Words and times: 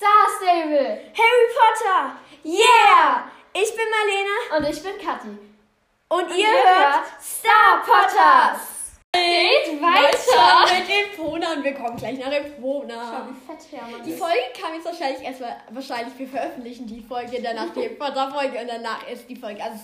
Star 0.00 0.24
Stable. 0.34 0.98
Harry 1.12 1.46
Potter. 1.52 2.16
Yeah! 2.42 3.30
Ich 3.52 3.70
bin 3.76 3.84
Marlene. 3.90 4.56
Und 4.56 4.74
ich 4.74 4.82
bin 4.82 4.96
Kathi. 4.96 5.28
Und, 6.08 6.22
Und 6.22 6.30
ihr, 6.30 6.38
ihr 6.38 6.48
hört 6.48 7.04
Star 7.20 7.82
Potters. 7.84 8.96
Geht 9.12 9.82
weiter 9.82 10.72
mit 10.72 10.88
Epona 10.88 11.52
und 11.52 11.64
wir 11.64 11.74
kommen 11.74 11.98
gleich 11.98 12.18
nach 12.18 12.32
Epona. 12.32 12.94
Schau, 12.94 13.28
wie 13.28 13.52
fett 13.52 13.72
Hermann 13.72 14.02
Die 14.02 14.12
Folge 14.14 14.40
kam 14.58 14.72
jetzt 14.72 14.86
wahrscheinlich 14.86 15.22
erstmal, 15.22 15.56
wahrscheinlich 15.68 16.18
wir 16.18 16.28
veröffentlichen 16.28 16.86
die 16.86 17.02
Folge, 17.02 17.42
danach 17.42 17.68
die 17.74 17.90
Potter-Folge 17.90 18.58
und 18.58 18.68
danach 18.68 19.06
ist 19.06 19.28
die 19.28 19.36
Folge. 19.36 19.62
Also, 19.62 19.80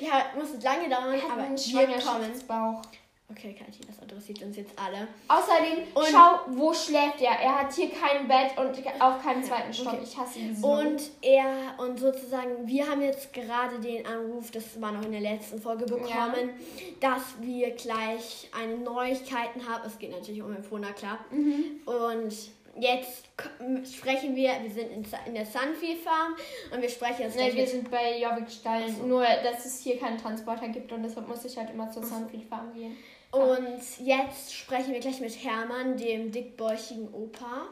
ja, 0.00 0.24
muss 0.38 0.54
es 0.56 0.64
lange 0.64 0.88
dauern, 0.88 1.20
aber 1.30 1.42
wir 1.50 1.98
kommen. 1.98 2.46
Bauch. 2.48 2.82
Okay, 3.30 3.54
Kathi, 3.56 3.80
das 3.86 3.98
interessiert 3.98 4.42
uns 4.42 4.56
jetzt 4.56 4.72
alle. 4.76 5.06
Außerdem, 5.28 5.86
und 5.94 6.06
schau, 6.10 6.40
wo 6.48 6.74
schläft 6.74 7.20
er? 7.20 7.30
Er 7.30 7.60
hat 7.60 7.72
hier 7.72 7.90
kein 7.90 8.26
Bett 8.26 8.58
und 8.58 8.76
auch 9.00 9.22
keinen 9.22 9.44
zweiten 9.44 9.72
Stock. 9.72 9.94
Okay. 9.94 10.02
Ich 10.02 10.16
hasse 10.16 10.38
ihn 10.40 10.56
so. 10.56 10.66
Und 10.66 11.00
er, 11.22 11.74
und 11.78 11.98
sozusagen, 12.00 12.66
wir 12.66 12.88
haben 12.88 13.02
jetzt 13.02 13.32
gerade 13.32 13.78
den 13.78 14.04
Anruf, 14.04 14.50
das 14.50 14.80
war 14.80 14.90
noch 14.90 15.04
in 15.04 15.12
der 15.12 15.20
letzten 15.20 15.60
Folge 15.60 15.84
bekommen, 15.84 16.08
ja. 16.10 17.12
dass 17.12 17.22
wir 17.40 17.70
gleich 17.70 18.50
eine 18.60 18.78
Neuigkeiten 18.78 19.68
haben. 19.68 19.82
Es 19.86 19.98
geht 19.98 20.10
natürlich 20.10 20.42
um 20.42 20.54
Empona, 20.54 20.92
klar. 20.92 21.18
Mhm. 21.30 21.82
Und 21.86 22.34
jetzt 22.78 23.28
sprechen 23.94 24.34
wir, 24.34 24.50
wir 24.62 24.70
sind 24.70 24.90
in, 24.90 25.04
in 25.26 25.34
der 25.34 25.46
Sunfield 25.46 25.98
Farm 25.98 26.34
und 26.72 26.82
wir 26.82 26.88
sprechen 26.88 27.22
jetzt. 27.22 27.36
Nee, 27.36 27.54
wir 27.54 27.66
sind 27.66 27.90
bei 27.90 28.20
Jorvik 28.20 28.50
Stallen. 28.50 28.94
So. 28.94 29.06
Nur, 29.06 29.24
dass 29.44 29.64
es 29.64 29.80
hier 29.80 29.98
keinen 29.98 30.18
Transporter 30.18 30.68
gibt 30.68 30.90
und 30.92 31.02
deshalb 31.02 31.28
muss 31.28 31.44
ich 31.44 31.56
halt 31.56 31.70
immer 31.70 31.90
zur 31.90 32.02
Sunfield 32.02 32.44
Farm 32.44 32.72
gehen. 32.74 32.96
Und 33.30 33.80
jetzt 33.98 34.54
sprechen 34.54 34.92
wir 34.92 35.00
gleich 35.00 35.20
mit 35.20 35.44
Hermann, 35.44 35.96
dem 35.96 36.32
dickbäuchigen 36.32 37.12
Opa. 37.14 37.68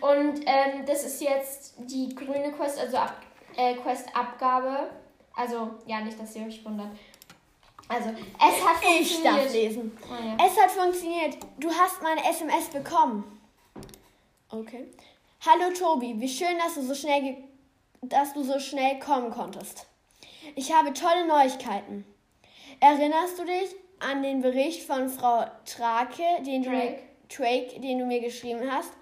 Und 0.00 0.40
ähm, 0.44 0.84
das 0.86 1.04
ist 1.04 1.22
jetzt 1.22 1.74
die 1.78 2.14
grüne 2.14 2.52
Quest, 2.52 2.78
also 2.78 2.98
Ab 2.98 3.22
äh, 3.56 3.74
Quest-Abgabe. 3.74 4.90
Also, 5.34 5.70
ja, 5.86 6.00
nicht, 6.00 6.20
dass 6.20 6.36
ihr 6.36 6.46
euch 6.46 6.62
wundert. 6.64 6.90
Also, 7.88 8.10
es 8.10 8.66
hat 8.66 8.76
funktioniert. 8.76 9.00
Ich 9.00 9.22
darf 9.22 9.52
lesen. 9.52 9.98
Oh, 10.02 10.14
ja. 10.14 10.46
Es 10.46 10.60
hat 10.60 10.70
funktioniert. 10.70 11.36
Du 11.58 11.70
hast 11.70 12.02
meine 12.02 12.22
SMS 12.28 12.68
bekommen. 12.68 13.40
Okay. 14.50 14.88
Hallo 15.46 15.72
Tobi, 15.72 16.20
wie 16.20 16.28
schön, 16.28 16.58
dass 16.58 16.74
du 16.74 16.82
so 16.82 16.94
schnell, 16.94 17.36
dass 18.02 18.34
du 18.34 18.42
so 18.42 18.58
schnell 18.58 18.98
kommen 18.98 19.30
konntest. 19.30 19.86
Ich 20.54 20.72
habe 20.72 20.92
tolle 20.92 21.26
Neuigkeiten. 21.26 22.04
Erinnerst 22.80 23.38
du 23.38 23.44
dich 23.44 23.74
an 23.98 24.22
den 24.22 24.42
Bericht 24.42 24.82
von 24.82 25.08
Frau 25.08 25.44
Trake, 25.64 26.42
den 26.44 26.62
du, 26.62 26.70
Drake. 26.70 26.98
Drake, 27.34 27.80
den 27.80 27.98
du 27.98 28.06
mir 28.06 28.20
geschrieben 28.20 28.70
hast. 28.70 28.92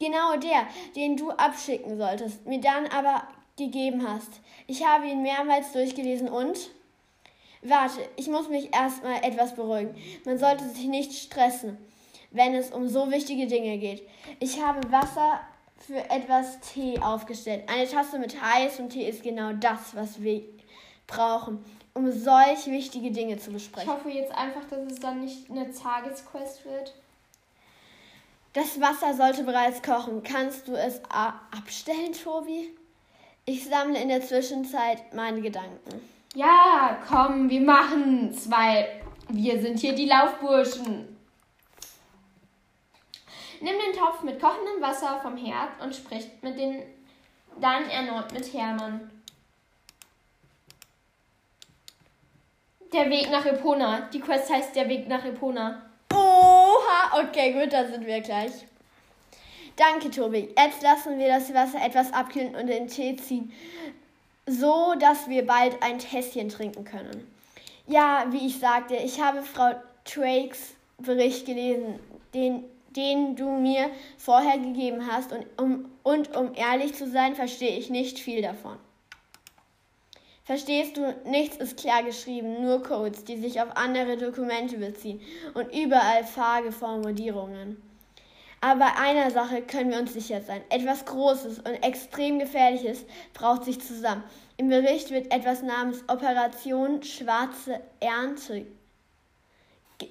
Genau 0.00 0.36
der, 0.36 0.66
den 0.94 1.16
du 1.16 1.30
abschicken 1.30 1.98
solltest, 1.98 2.46
mir 2.46 2.60
dann 2.60 2.86
aber 2.86 3.24
gegeben 3.56 4.06
hast. 4.08 4.40
Ich 4.66 4.86
habe 4.86 5.06
ihn 5.06 5.22
mehrmals 5.22 5.72
durchgelesen 5.72 6.28
und. 6.28 6.70
Warte, 7.62 8.08
ich 8.16 8.28
muss 8.28 8.48
mich 8.48 8.72
erstmal 8.72 9.24
etwas 9.24 9.56
beruhigen. 9.56 9.96
Man 10.24 10.38
sollte 10.38 10.68
sich 10.68 10.86
nicht 10.86 11.12
stressen, 11.12 11.76
wenn 12.30 12.54
es 12.54 12.70
um 12.70 12.86
so 12.88 13.10
wichtige 13.10 13.48
Dinge 13.48 13.78
geht. 13.78 14.06
Ich 14.38 14.62
habe 14.62 14.92
Wasser 14.92 15.40
für 15.78 16.08
etwas 16.10 16.60
Tee 16.60 17.00
aufgestellt. 17.00 17.64
Eine 17.68 17.88
Tasse 17.88 18.20
mit 18.20 18.40
heißem 18.40 18.90
Tee 18.90 19.08
ist 19.08 19.24
genau 19.24 19.52
das, 19.54 19.96
was 19.96 20.22
wir 20.22 20.42
brauchen 21.08 21.64
um 21.98 22.12
solch 22.12 22.66
wichtige 22.66 23.10
Dinge 23.10 23.38
zu 23.38 23.50
besprechen. 23.50 23.90
Ich 23.90 23.94
hoffe 23.94 24.08
jetzt 24.08 24.32
einfach, 24.32 24.64
dass 24.70 24.92
es 24.92 25.00
dann 25.00 25.20
nicht 25.20 25.50
eine 25.50 25.70
Tagesquest 25.72 26.64
wird. 26.64 26.94
Das 28.52 28.80
Wasser 28.80 29.14
sollte 29.14 29.42
bereits 29.42 29.82
kochen. 29.82 30.22
Kannst 30.22 30.68
du 30.68 30.74
es 30.74 31.00
abstellen, 31.10 32.12
Tobi? 32.12 32.70
Ich 33.44 33.64
sammle 33.64 34.00
in 34.00 34.08
der 34.08 34.22
Zwischenzeit 34.22 35.12
meine 35.12 35.40
Gedanken. 35.40 36.00
Ja, 36.34 36.98
komm, 37.08 37.50
wir 37.50 37.62
machen's, 37.62 38.48
weil 38.50 39.02
wir 39.28 39.60
sind 39.60 39.80
hier 39.80 39.94
die 39.94 40.06
Laufburschen. 40.06 41.16
Nimm 43.60 43.74
den 43.86 43.98
Topf 43.98 44.22
mit 44.22 44.40
kochendem 44.40 44.80
Wasser 44.80 45.18
vom 45.20 45.36
Herd 45.36 45.80
und 45.82 45.94
sprich 45.94 46.28
mit 46.42 46.56
den 46.58 46.82
dann 47.60 47.90
erneut 47.90 48.32
mit 48.32 48.52
Hermann. 48.52 49.10
Der 52.92 53.10
Weg 53.10 53.30
nach 53.30 53.44
Epona. 53.44 54.08
Die 54.12 54.20
Quest 54.20 54.50
heißt 54.50 54.74
Der 54.74 54.88
Weg 54.88 55.08
nach 55.08 55.24
Epona. 55.24 55.82
Oha, 56.12 57.20
okay, 57.20 57.52
gut, 57.52 57.72
da 57.72 57.86
sind 57.86 58.06
wir 58.06 58.20
gleich. 58.22 58.52
Danke, 59.76 60.10
Tobi. 60.10 60.48
Jetzt 60.58 60.82
lassen 60.82 61.18
wir 61.18 61.28
das 61.28 61.52
Wasser 61.52 61.84
etwas 61.84 62.12
abkühlen 62.12 62.54
und 62.54 62.66
den 62.66 62.88
Tee 62.88 63.14
ziehen, 63.16 63.52
so 64.46 64.94
dass 64.98 65.28
wir 65.28 65.46
bald 65.46 65.82
ein 65.82 65.98
Tässchen 65.98 66.48
trinken 66.48 66.84
können. 66.84 67.30
Ja, 67.86 68.26
wie 68.30 68.46
ich 68.46 68.58
sagte, 68.58 68.96
ich 68.96 69.20
habe 69.20 69.42
Frau 69.42 69.74
Drakes 70.04 70.74
Bericht 70.96 71.46
gelesen, 71.46 72.00
den, 72.32 72.64
den 72.96 73.36
du 73.36 73.50
mir 73.50 73.90
vorher 74.16 74.58
gegeben 74.58 75.06
hast, 75.06 75.30
und 75.32 75.46
um, 75.58 75.90
und 76.02 76.34
um 76.34 76.54
ehrlich 76.54 76.94
zu 76.94 77.08
sein, 77.08 77.34
verstehe 77.34 77.78
ich 77.78 77.90
nicht 77.90 78.18
viel 78.18 78.40
davon. 78.40 78.78
Verstehst 80.48 80.96
du, 80.96 81.14
nichts 81.26 81.58
ist 81.58 81.76
klar 81.76 82.02
geschrieben, 82.02 82.62
nur 82.62 82.82
Codes, 82.82 83.22
die 83.22 83.36
sich 83.36 83.60
auf 83.60 83.76
andere 83.76 84.16
Dokumente 84.16 84.78
beziehen 84.78 85.20
und 85.52 85.66
überall 85.74 86.24
vage 86.24 86.72
Formulierungen. 86.72 87.76
Aber 88.62 88.96
einer 88.98 89.30
Sache 89.30 89.60
können 89.60 89.90
wir 89.90 89.98
uns 89.98 90.14
sicher 90.14 90.40
sein. 90.40 90.62
Etwas 90.70 91.04
Großes 91.04 91.58
und 91.58 91.74
extrem 91.84 92.38
Gefährliches 92.38 93.04
braucht 93.34 93.64
sich 93.64 93.78
zusammen. 93.82 94.24
Im 94.56 94.70
Bericht 94.70 95.10
wird 95.10 95.30
etwas 95.34 95.60
namens 95.60 96.02
Operation 96.08 97.02
Schwarze 97.02 97.82
Ernte 98.00 98.64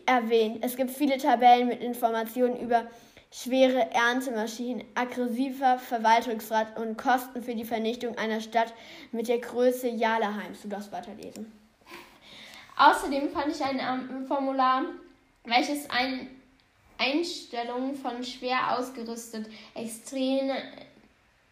erwähnt. 0.06 0.60
Es 0.62 0.76
gibt 0.76 0.92
viele 0.92 1.18
Tabellen 1.18 1.68
mit 1.68 1.82
Informationen 1.82 2.60
über 2.60 2.86
schwere 3.32 3.92
Erntemaschinen, 3.92 4.84
aggressiver 4.96 5.80
Verwaltungsrat 5.80 6.78
und 6.80 6.98
Kosten 6.98 7.44
für 7.44 7.56
die 7.56 7.66
Vernichtung 7.66 8.18
einer 8.18 8.42
Stadt 8.42 8.74
mit 9.12 9.28
der 9.28 9.40
Größe 9.40 9.90
Jalaheims. 9.90 10.62
Du 10.62 10.70
darfst 10.70 10.92
weiterlesen. 10.92 11.52
Außerdem 12.78 13.30
fand 13.32 13.48
ich 13.48 13.64
ein 13.64 14.26
Formular, 14.28 14.84
welches 15.44 15.90
ein 15.90 16.30
Einstellungen 16.98 17.96
von 17.96 18.24
schwer 18.24 18.78
ausgerüstet 18.78 19.48
extreme, 19.74 20.56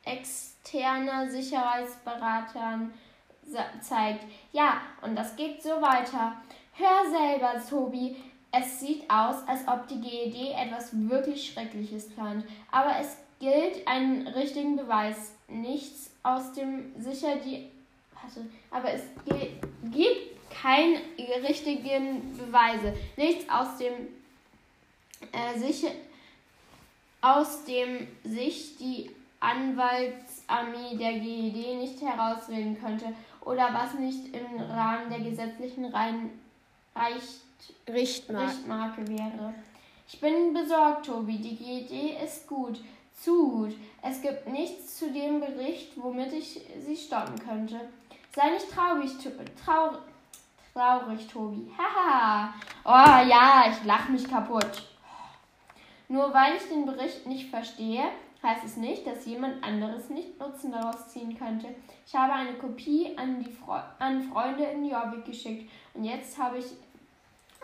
externer 0.03 1.29
Sicherheitsberatern 1.29 2.93
zeigt. 3.81 4.25
Ja, 4.51 4.81
und 5.01 5.15
das 5.15 5.35
geht 5.35 5.61
so 5.61 5.81
weiter. 5.81 6.35
Hör 6.73 7.09
selber, 7.09 7.53
Tobi. 7.67 8.15
Es 8.57 8.79
sieht 8.79 9.09
aus, 9.09 9.35
als 9.47 9.67
ob 9.67 9.87
die 9.87 9.99
GED 9.99 10.53
etwas 10.53 10.89
wirklich 10.93 11.51
Schreckliches 11.51 12.09
plant, 12.09 12.45
aber 12.71 12.95
es 13.01 13.17
gilt 13.39 13.85
einen 13.85 14.27
richtigen 14.27 14.77
Beweis. 14.77 15.33
Nichts 15.49 16.11
aus 16.23 16.53
dem 16.53 16.93
sicher 16.97 17.35
die. 17.35 17.69
Warte, 18.13 18.45
aber 18.71 18.93
es 18.93 19.01
gibt 19.91 20.35
keine 20.49 20.99
richtigen 21.43 22.37
Beweise. 22.37 22.93
Nichts 23.17 23.49
aus 23.49 23.77
dem 23.77 23.93
äh, 25.33 25.59
sicher 25.59 25.91
aus 27.21 27.65
dem 27.65 28.07
sich 28.23 28.77
die 28.77 29.09
Anwaltsarmee 29.39 30.95
der 30.95 31.13
GED 31.19 31.77
nicht 31.77 32.01
herausreden 32.01 32.79
könnte 32.79 33.07
oder 33.41 33.73
was 33.73 33.95
nicht 33.95 34.33
im 34.33 34.61
Rahmen 34.61 35.09
der 35.09 35.19
gesetzlichen 35.19 35.85
Rein 35.85 36.29
Reich 36.95 37.41
Richtmarke. 37.87 38.51
Richtmarke 38.51 39.07
wäre. 39.07 39.53
Ich 40.07 40.19
bin 40.19 40.53
besorgt, 40.53 41.05
Tobi. 41.07 41.37
Die 41.37 41.55
GED 41.55 42.23
ist 42.23 42.47
gut. 42.47 42.79
Zu 43.13 43.49
gut. 43.49 43.75
Es 44.01 44.21
gibt 44.21 44.47
nichts 44.47 44.99
zu 44.99 45.11
dem 45.11 45.39
Bericht, 45.39 45.93
womit 45.95 46.33
ich 46.33 46.61
sie 46.79 46.95
stoppen 46.95 47.39
könnte. 47.39 47.79
Sei 48.35 48.51
nicht 48.51 48.69
traurig, 48.69 49.11
traurig, 49.63 49.99
traurig 50.73 51.27
Tobi. 51.27 51.71
Haha. 51.77 52.53
oh 52.83 53.27
ja, 53.27 53.65
ich 53.69 53.83
lach 53.85 54.09
mich 54.09 54.29
kaputt. 54.29 54.83
Nur 56.07 56.33
weil 56.33 56.55
ich 56.57 56.67
den 56.67 56.85
Bericht 56.85 57.25
nicht 57.25 57.49
verstehe, 57.49 58.03
heißt 58.43 58.63
es 58.63 58.77
nicht, 58.77 59.07
dass 59.07 59.25
jemand 59.25 59.63
anderes 59.63 60.09
nicht 60.09 60.39
Nutzen 60.39 60.71
daraus 60.71 61.07
ziehen 61.07 61.35
könnte. 61.37 61.67
Ich 62.05 62.13
habe 62.13 62.33
eine 62.33 62.53
Kopie 62.53 63.17
an, 63.17 63.43
die 63.43 63.51
Fre 63.51 63.83
an 63.97 64.21
Freunde 64.21 64.65
in 64.65 64.85
Jorvik 64.85 65.25
geschickt 65.25 65.71
und 65.93 66.03
jetzt 66.03 66.37
habe 66.37 66.59
ich 66.59 66.65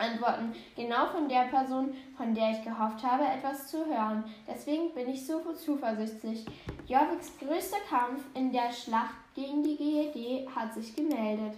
Antworten 0.02 0.52
genau 0.74 1.06
von 1.06 1.28
der 1.28 1.44
Person, 1.44 1.94
von 2.16 2.34
der 2.34 2.50
ich 2.50 2.64
gehofft 2.64 3.02
habe, 3.04 3.24
etwas 3.24 3.68
zu 3.68 3.86
hören. 3.86 4.24
Deswegen 4.48 4.92
bin 4.92 5.08
ich 5.08 5.24
so 5.26 5.40
zuversichtlich. 5.52 6.44
Jorviks 6.88 7.32
größter 7.38 7.80
Kampf 7.88 8.24
in 8.34 8.52
der 8.52 8.72
Schlacht 8.72 9.14
gegen 9.34 9.62
die 9.62 9.76
GED 9.76 10.48
hat 10.54 10.74
sich 10.74 10.94
gemeldet. 10.94 11.54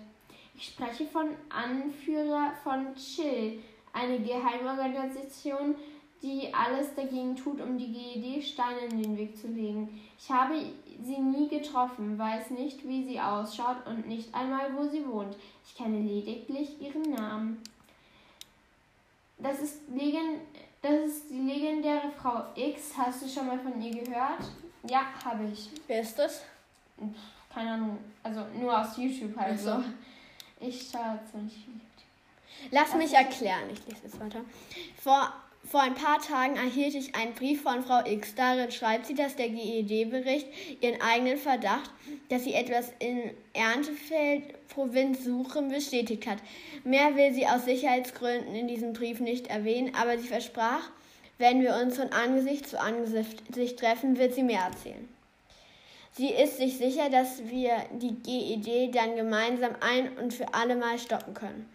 Ich 0.56 0.66
spreche 0.66 1.06
von 1.06 1.30
Anführer 1.48 2.52
von 2.62 2.94
Chill, 2.94 3.60
eine 3.92 4.20
Geheimorganisation, 4.20 5.74
die 6.22 6.48
alles 6.54 6.94
dagegen 6.94 7.36
tut, 7.36 7.60
um 7.60 7.76
die 7.76 7.92
GED 7.92 8.42
Steine 8.42 8.86
in 8.90 9.02
den 9.02 9.16
Weg 9.16 9.36
zu 9.36 9.48
legen. 9.48 10.00
Ich 10.18 10.30
habe 10.30 10.54
sie 11.02 11.18
nie 11.18 11.48
getroffen, 11.48 12.18
weiß 12.18 12.50
nicht, 12.50 12.86
wie 12.86 13.04
sie 13.04 13.20
ausschaut 13.20 13.86
und 13.86 14.06
nicht 14.06 14.34
einmal, 14.34 14.74
wo 14.76 14.84
sie 14.84 15.06
wohnt. 15.06 15.36
Ich 15.66 15.74
kenne 15.74 15.98
lediglich 15.98 16.80
ihren 16.80 17.10
Namen. 17.10 17.58
Das 19.38 19.60
ist, 19.60 19.88
legend, 19.88 20.40
das 20.80 21.06
ist 21.06 21.30
die 21.30 21.40
legendäre 21.40 22.10
Frau 22.20 22.44
X. 22.54 22.92
Hast 22.96 23.22
du 23.22 23.28
schon 23.28 23.46
mal 23.46 23.58
von 23.58 23.80
ihr 23.80 24.04
gehört? 24.04 24.40
Ja, 24.88 25.06
habe 25.24 25.44
ich. 25.52 25.70
Wer 25.86 26.00
ist 26.02 26.18
das? 26.18 26.42
Keine 27.52 27.72
Ahnung. 27.72 27.98
Also 28.22 28.44
nur 28.58 28.78
aus 28.78 28.96
YouTube 28.96 29.36
halt 29.36 29.58
so. 29.58 29.82
Ich 30.60 30.90
schaue 30.90 31.20
ziemlich 31.30 31.54
viel. 31.54 31.80
Lass 32.70 32.94
mich 32.94 33.12
erklären. 33.12 33.68
Ich 33.72 33.84
lese 33.86 34.04
jetzt 34.04 34.20
weiter. 34.20 34.40
Vor 35.02 35.32
vor 35.66 35.80
ein 35.80 35.94
paar 35.94 36.20
Tagen 36.20 36.56
erhielt 36.56 36.94
ich 36.94 37.14
einen 37.14 37.34
Brief 37.34 37.62
von 37.62 37.82
Frau 37.82 38.04
X. 38.04 38.34
Darin 38.34 38.70
schreibt 38.70 39.06
sie, 39.06 39.14
dass 39.14 39.36
der 39.36 39.48
GED-Bericht 39.48 40.46
ihren 40.80 41.00
eigenen 41.00 41.38
Verdacht, 41.38 41.90
dass 42.28 42.44
sie 42.44 42.54
etwas 42.54 42.92
in 42.98 43.30
Erntefeld, 43.54 44.68
Provinz 44.68 45.24
Suchen, 45.24 45.68
bestätigt 45.68 46.26
hat. 46.26 46.38
Mehr 46.84 47.16
will 47.16 47.32
sie 47.32 47.46
aus 47.46 47.64
Sicherheitsgründen 47.64 48.54
in 48.54 48.68
diesem 48.68 48.92
Brief 48.92 49.20
nicht 49.20 49.46
erwähnen, 49.46 49.94
aber 49.94 50.18
sie 50.18 50.28
versprach, 50.28 50.90
wenn 51.38 51.62
wir 51.62 51.74
uns 51.76 51.96
von 51.96 52.12
Angesicht 52.12 52.68
zu 52.68 52.80
Angesicht 52.80 53.78
treffen, 53.78 54.18
wird 54.18 54.34
sie 54.34 54.42
mehr 54.42 54.60
erzählen. 54.60 55.08
Sie 56.12 56.28
ist 56.28 56.58
sich 56.58 56.76
sicher, 56.76 57.10
dass 57.10 57.48
wir 57.48 57.72
die 57.92 58.14
GED 58.14 58.94
dann 58.94 59.16
gemeinsam 59.16 59.72
ein 59.80 60.16
und 60.18 60.32
für 60.32 60.54
alle 60.54 60.76
Mal 60.76 60.98
stoppen 60.98 61.34
können. 61.34 61.73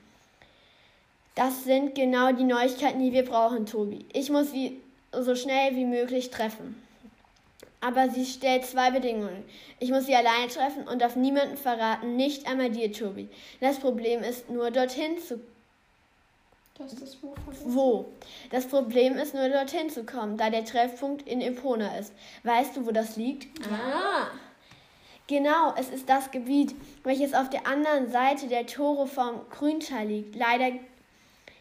Das 1.36 1.64
sind 1.64 1.96
genau 1.96 2.31
die 2.31 2.44
Neuigkeiten, 2.44 3.00
die 3.00 3.14
wir 3.14 3.24
brauchen, 3.24 3.66
Tobi. 3.66 4.06
Ich 4.14 4.30
muss 4.30 4.52
sie 4.52 4.81
so 5.12 5.36
schnell 5.36 5.76
wie 5.76 5.86
möglich 5.86 6.30
treffen. 6.30 6.81
Aber 7.81 8.10
sie 8.10 8.26
stellt 8.26 8.66
zwei 8.66 8.92
Bedingungen. 8.92 9.46
Ich 9.80 9.90
muss 9.90 10.06
sie 10.06 10.16
alleine 10.16 10.48
treffen 10.48 10.88
und 10.88 11.02
darf 11.02 11.16
niemanden 11.16 11.56
verraten, 11.56 12.18
nicht 12.18 12.46
einmal 12.48 12.70
dir, 12.70 12.92
Tobi. 12.92 13.30
Das 13.62 13.80
Problem 13.80 14.22
ist 14.22 14.50
nur, 14.50 14.70
dorthin 14.70 15.18
zu 15.18 15.40
das 16.80 16.94
ist 16.94 17.18
wo, 17.22 17.36
wo? 17.66 18.06
Das 18.52 18.66
Problem 18.66 19.18
ist 19.18 19.34
nur, 19.34 19.50
dorthin 19.50 19.90
zu 19.90 20.06
kommen, 20.06 20.38
da 20.38 20.50
der 20.50 20.64
Treffpunkt 20.64 21.28
in 21.28 21.42
Epona 21.42 21.98
ist. 21.98 22.14
Weißt 22.44 22.78
du, 22.78 22.86
wo 22.86 22.92
das 22.92 23.18
liegt? 23.18 23.48
Ah. 23.70 24.28
Genau, 25.28 25.74
es 25.78 25.90
ist 25.90 26.08
das 26.08 26.32
Gebiet, 26.32 26.74
welches 27.04 27.34
auf 27.34 27.50
der 27.50 27.68
anderen 27.68 28.10
Seite 28.10 28.48
der 28.48 28.66
Tore 28.66 29.08
vom 29.08 29.42
Grüntal 29.50 30.08
liegt. 30.08 30.36
Leider 30.38 30.72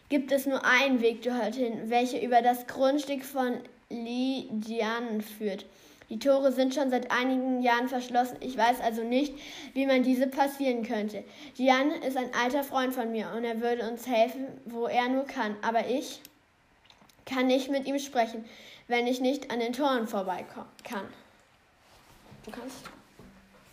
gibt 0.09 0.33
es 0.33 0.47
nur 0.47 0.65
einen 0.65 1.01
Weg 1.01 1.23
dorthin, 1.23 1.91
welcher 1.91 2.23
über 2.23 2.43
das 2.43 2.67
Grundstück 2.67 3.25
von 3.25 3.61
Lidian 3.91 5.21
führt. 5.21 5.67
Die 6.11 6.19
Tore 6.19 6.53
sind 6.53 6.75
schon 6.75 6.91
seit 6.91 7.11
einigen 7.11 7.63
Jahren 7.63 7.89
verschlossen. 7.89 8.39
Ich 8.41 8.57
weiß 8.57 8.81
also 8.81 9.03
nicht, 9.03 9.35
wie 9.75 9.85
man 9.85 10.03
diese 10.03 10.27
passieren 10.27 10.83
könnte. 10.83 11.23
Dian 11.59 11.91
ist 11.91 12.17
ein 12.17 12.33
alter 12.35 12.65
Freund 12.65 12.95
von 12.95 13.13
mir 13.13 13.31
und 13.37 13.45
er 13.45 13.61
würde 13.61 13.89
uns 13.89 14.07
helfen, 14.07 14.47
wo 14.65 14.87
er 14.87 15.09
nur 15.11 15.25
kann. 15.25 15.57
Aber 15.61 15.87
ich 15.87 16.23
kann 17.27 17.47
nicht 17.47 17.71
mit 17.71 17.87
ihm 17.87 17.99
sprechen, 17.99 18.45
wenn 18.87 19.07
ich 19.07 19.21
nicht 19.21 19.51
an 19.51 19.61
den 19.61 19.75
Toren 19.75 20.09
vorbeikommen 20.09 20.71
kann. 20.83 21.07
Du 22.47 22.51
kannst. 22.51 22.98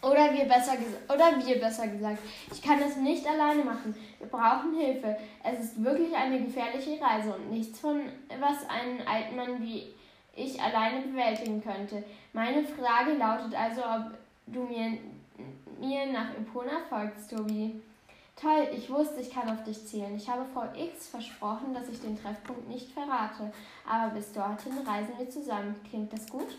Oder 0.06 0.32
wir 0.32 0.46
besser 0.46 0.74
oder 1.12 1.44
wir 1.44 1.60
besser 1.60 1.88
gesagt. 1.88 2.20
Ich 2.52 2.62
kann 2.62 2.80
das 2.80 2.96
nicht 2.98 3.28
alleine 3.28 3.64
machen. 3.64 3.96
Wir 4.20 4.28
brauchen 4.28 4.76
Hilfe. 4.78 5.18
Es 5.44 5.60
ist 5.60 5.84
wirklich 5.84 6.16
eine 6.16 6.42
gefährliche 6.42 7.02
Reise 7.02 7.34
und 7.34 7.50
nichts 7.50 7.80
von 7.80 8.02
was 8.40 8.70
einen 8.70 9.02
alten 9.08 9.36
Mann 9.36 9.60
wie 9.64 9.88
ich 10.36 10.62
alleine 10.62 11.02
bewältigen 11.02 11.64
könnte. 11.64 12.04
Meine 12.34 12.64
Frage 12.64 13.14
lautet 13.14 13.56
also, 13.56 13.82
ob 13.82 14.12
du 14.46 14.64
mir, 14.66 15.00
mir 15.80 16.06
nach 16.12 16.36
Epona 16.36 16.82
folgst, 16.88 17.32
Tobi. 17.32 17.82
Toll, 18.36 18.68
ich 18.76 18.90
wusste, 18.92 19.22
ich 19.22 19.32
kann 19.32 19.50
auf 19.50 19.64
dich 19.64 19.88
zählen. 19.88 20.16
Ich 20.16 20.30
habe 20.30 20.46
Frau 20.54 20.66
X 20.76 21.08
versprochen, 21.08 21.74
dass 21.74 21.90
ich 21.90 22.02
den 22.02 22.22
Treffpunkt 22.22 22.68
nicht 22.68 22.92
verrate. 22.92 23.52
Aber 23.90 24.14
bis 24.14 24.34
dorthin 24.34 24.78
reisen 24.86 25.18
wir 25.18 25.30
zusammen. 25.30 25.76
Klingt 25.90 26.14
das 26.14 26.30
gut? 26.30 26.50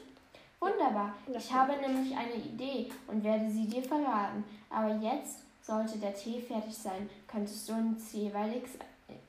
Wunderbar. 0.61 1.15
Ich 1.37 1.53
habe 1.53 1.77
nämlich 1.77 2.17
eine 2.17 2.35
Idee 2.35 2.91
und 3.07 3.23
werde 3.23 3.51
sie 3.51 3.67
dir 3.67 3.83
verraten. 3.83 4.45
Aber 4.71 4.95
jetzt 4.97 5.41
sollte 5.63 5.99
der 5.99 6.15
Tee 6.15 6.41
fertig 6.41 6.75
sein. 6.75 7.09
Könntest 7.27 7.69
du 7.69 7.75
uns 7.75 8.13
jeweils, 8.13 8.79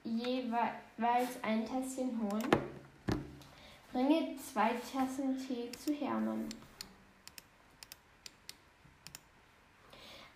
jeweils 0.03 1.43
ein 1.43 1.65
Tässchen 1.65 2.19
holen? 2.21 2.49
Bringe 3.91 4.35
zwei 4.37 4.71
Tassen 4.91 5.37
Tee 5.37 5.71
zu 5.71 5.93
Hermann. 5.93 6.47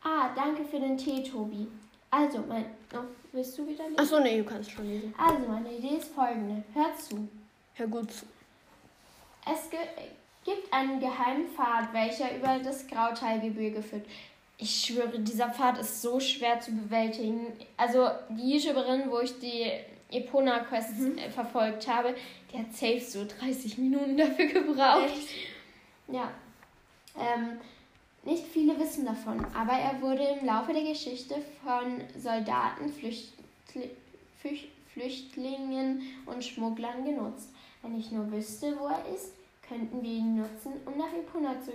Ah, 0.03 0.29
danke 0.35 0.65
für 0.65 0.79
den 0.79 0.97
Tee, 0.97 1.23
Tobi. 1.23 1.67
Also, 2.09 2.39
mein. 2.47 2.65
Oh, 2.93 3.03
willst 3.31 3.57
du 3.57 3.67
wieder 3.67 3.87
lesen? 3.87 3.99
Achso, 3.99 4.19
nee, 4.19 4.39
du 4.39 4.43
kannst 4.43 4.71
schon 4.71 4.87
lesen. 4.87 5.13
Also, 5.17 5.47
meine 5.47 5.71
Idee 5.71 5.97
ist 5.97 6.13
folgende. 6.13 6.63
Hör 6.73 6.95
zu. 6.97 7.29
Hör 7.75 7.87
gut 7.87 8.11
zu. 8.11 8.25
Es 9.45 9.69
gibt 9.69 9.87
einen 10.71 10.99
geheimen 10.99 11.49
Pfad, 11.49 11.93
welcher 11.93 12.35
über 12.35 12.59
das 12.63 12.87
Grautalgebirge 12.87 13.81
führt. 13.83 14.05
Ich 14.57 14.85
schwöre, 14.85 15.19
dieser 15.19 15.49
Pfad 15.49 15.79
ist 15.79 16.01
so 16.01 16.19
schwer 16.19 16.59
zu 16.59 16.71
bewältigen. 16.71 17.47
Also 17.77 18.09
die 18.29 18.57
YouTuberin, 18.57 19.09
wo 19.09 19.19
ich 19.19 19.37
die 19.39 19.71
Epona-Quest 20.11 20.99
mhm. 20.99 21.17
Äh, 21.17 21.29
verfolgt 21.29 21.87
habe, 21.87 22.15
die 22.51 22.57
hat 22.57 22.73
safe 22.73 22.99
so 22.99 23.25
30 23.39 23.77
Minuten 23.77 24.17
dafür 24.17 24.47
gebraucht. 24.47 25.05
Echt? 25.05 25.29
Ja. 26.07 26.31
Ähm, 27.17 27.59
nicht 28.23 28.45
viele 28.45 28.79
wissen 28.79 29.05
davon, 29.05 29.43
aber 29.55 29.73
er 29.73 29.99
wurde 29.99 30.23
im 30.23 30.45
Laufe 30.45 30.73
der 30.73 30.83
Geschichte 30.83 31.35
von 31.63 32.01
Soldaten, 32.17 32.89
Flüchtli 32.89 33.89
Flüchtlingen 34.93 36.01
und 36.25 36.43
Schmugglern 36.43 37.05
genutzt. 37.05 37.49
Wenn 37.81 37.97
ich 37.97 38.11
nur 38.11 38.29
wüsste, 38.31 38.77
wo 38.77 38.87
er 38.87 39.05
ist, 39.13 39.33
könnten 39.71 40.03
wir 40.03 40.11
ihn 40.11 40.35
nutzen, 40.35 40.73
um 40.85 40.97
nach 40.97 41.13
Epona 41.13 41.55
zu 41.61 41.71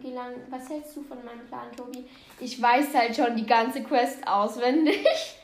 gelangen. 0.00 0.40
Was 0.50 0.68
hältst 0.68 0.96
du 0.96 1.02
von 1.02 1.18
meinem 1.24 1.44
Plan, 1.48 1.66
Tobi? 1.76 2.04
Ich 2.38 2.62
weiß 2.62 2.94
halt 2.94 3.16
schon 3.16 3.36
die 3.36 3.46
ganze 3.46 3.82
Quest 3.82 4.26
auswendig. 4.26 5.04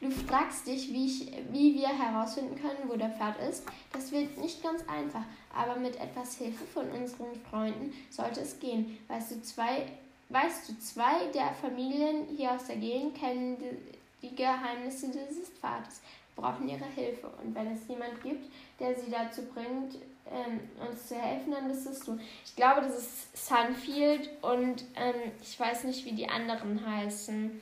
Du 0.00 0.10
fragst 0.10 0.66
dich, 0.66 0.92
wie, 0.92 1.06
ich, 1.06 1.32
wie 1.52 1.74
wir 1.76 1.86
herausfinden 1.86 2.56
können, 2.56 2.88
wo 2.88 2.96
der 2.96 3.10
Pfad 3.10 3.36
ist. 3.48 3.62
Das 3.92 4.10
wird 4.10 4.36
nicht 4.36 4.60
ganz 4.60 4.82
einfach, 4.88 5.22
aber 5.54 5.78
mit 5.78 5.94
etwas 5.94 6.38
Hilfe 6.38 6.64
von 6.64 6.90
unseren 6.90 7.28
Freunden 7.48 7.92
sollte 8.10 8.40
es 8.40 8.58
gehen. 8.58 8.98
Weißt 9.06 9.30
du, 9.30 9.40
zwei, 9.42 9.86
weißt 10.30 10.68
du, 10.68 10.78
zwei 10.80 11.26
der 11.32 11.52
Familien 11.52 12.26
hier 12.36 12.50
aus 12.50 12.64
der 12.64 12.78
Gegend 12.78 13.14
kennen 13.14 13.56
die, 13.60 14.26
die 14.26 14.34
Geheimnisse 14.34 15.06
dieses 15.06 15.50
Pfades, 15.50 16.00
brauchen 16.34 16.68
ihre 16.68 16.86
Hilfe. 16.96 17.30
Und 17.40 17.54
wenn 17.54 17.70
es 17.70 17.86
jemand 17.86 18.20
gibt, 18.24 18.50
der 18.80 18.96
sie 18.96 19.08
dazu 19.08 19.42
bringt, 19.54 19.98
ähm, 20.30 20.60
uns 20.80 21.08
zu 21.08 21.16
helfen, 21.16 21.52
dann 21.52 21.70
ist 21.70 21.86
es 21.86 22.00
du. 22.00 22.18
Ich 22.44 22.56
glaube, 22.56 22.82
das 22.82 22.98
ist 22.98 23.46
Sunfield 23.46 24.30
und 24.42 24.84
ähm, 24.96 25.32
ich 25.42 25.58
weiß 25.58 25.84
nicht, 25.84 26.04
wie 26.04 26.12
die 26.12 26.28
anderen 26.28 26.86
heißen. 26.86 27.60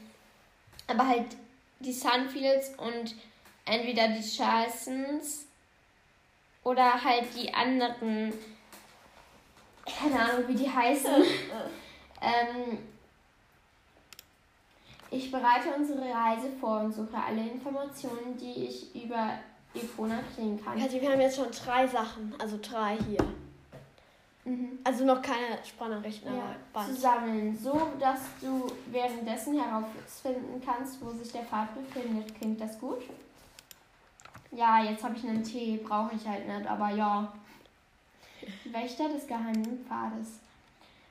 Aber 0.86 1.06
halt 1.06 1.26
die 1.80 1.92
Sunfields 1.92 2.72
und 2.76 3.14
entweder 3.64 4.08
die 4.08 4.22
Charlesons 4.22 5.46
oder 6.62 7.02
halt 7.02 7.24
die 7.36 7.52
anderen, 7.52 8.32
keine 9.86 10.20
Ahnung, 10.20 10.48
wie 10.48 10.54
die 10.54 10.70
heißen. 10.70 11.14
ähm, 12.20 12.78
ich 15.10 15.30
bereite 15.32 15.70
unsere 15.76 16.02
Reise 16.02 16.50
vor 16.60 16.80
und 16.80 16.92
suche 16.92 17.16
alle 17.16 17.40
Informationen, 17.40 18.36
die 18.38 18.64
ich 18.64 18.94
über 18.94 19.38
Epona 19.74 20.20
kriegen 20.34 20.62
kann. 20.62 20.80
Also 20.80 21.00
wir 21.00 21.10
haben 21.10 21.20
jetzt 21.20 21.36
schon 21.36 21.50
drei 21.50 21.86
Sachen, 21.86 22.34
also 22.38 22.58
drei 22.60 22.96
hier. 23.08 23.24
Mhm. 24.44 24.78
Also 24.82 25.04
noch 25.04 25.22
keine 25.22 25.58
Sprachnachrichten, 25.64 26.34
ja, 26.34 26.56
aber 26.72 26.86
zu 26.86 26.94
sammeln, 26.94 27.56
so 27.56 27.88
dass 27.98 28.20
du 28.40 28.66
währenddessen 28.86 29.60
herausfinden 29.60 30.60
kannst, 30.64 31.04
wo 31.04 31.10
sich 31.10 31.30
der 31.30 31.42
Pfad 31.42 31.68
befindet. 31.74 32.34
Klingt 32.34 32.60
das 32.60 32.78
gut? 32.78 33.02
Ja, 34.50 34.82
jetzt 34.82 35.04
habe 35.04 35.14
ich 35.14 35.24
einen 35.24 35.44
Tee, 35.44 35.76
brauche 35.76 36.16
ich 36.16 36.26
halt 36.26 36.48
nicht, 36.48 36.66
aber 36.66 36.90
ja. 36.90 37.32
Wächter 38.64 39.08
des 39.08 39.26
geheimen 39.26 39.84
Pfades. 39.86 40.40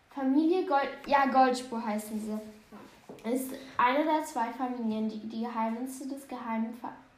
Familie 0.10 0.66
Gold, 0.66 0.90
ja, 1.06 1.28
Goldspur 1.28 1.86
heißen 1.86 2.20
sie. 2.20 3.30
Ist 3.30 3.52
eine 3.78 4.04
der 4.04 4.24
zwei 4.24 4.52
Familien, 4.52 5.08
die 5.08 5.20
die 5.20 5.42
Geheimnisse 5.42 6.08
des 6.08 6.28
geheimen 6.28 6.74
Pfades 6.74 7.09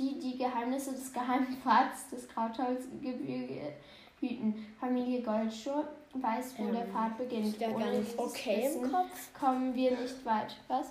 die 0.00 0.18
die 0.18 0.38
Geheimnisse 0.38 0.92
des 0.92 1.12
geheimen 1.12 1.56
Pfads 1.62 2.08
des 2.10 2.26
Krautholzgebirge 2.28 3.74
hüten. 4.18 4.66
Familie 4.78 5.22
Goldschuh 5.22 5.84
weiß, 6.14 6.54
wo 6.58 6.64
ähm, 6.64 6.74
der 6.74 6.86
Pfad 6.86 7.18
beginnt. 7.18 7.46
Ist 7.46 7.60
der 7.60 7.74
Ohne 7.74 7.84
ganz 7.84 8.14
okay 8.16 8.70
im 8.74 8.90
Kopf? 8.90 9.32
kommen 9.38 9.74
wir 9.74 9.90
nicht 9.92 10.24
weit. 10.24 10.56
Was? 10.68 10.86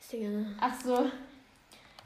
Ist 0.00 0.12
der 0.12 0.44
Ach 0.60 0.80
so. 0.80 1.10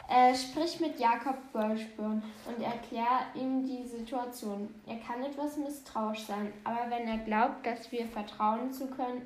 Äh, 0.09 0.35
sprich 0.35 0.81
mit 0.81 0.99
Jakob 0.99 1.37
Goldspurn 1.53 2.23
und 2.47 2.63
erklär 2.63 3.21
ihm 3.35 3.65
die 3.65 3.87
Situation. 3.87 4.69
Er 4.87 4.97
kann 4.97 5.23
etwas 5.23 5.57
misstrauisch 5.57 6.25
sein, 6.25 6.53
aber 6.65 6.91
wenn 6.91 7.09
er 7.09 7.19
glaubt, 7.19 7.65
dass 7.65 7.91
wir 7.91 8.07
vertrauen 8.07 8.73
zu 8.73 8.89
können, 8.89 9.23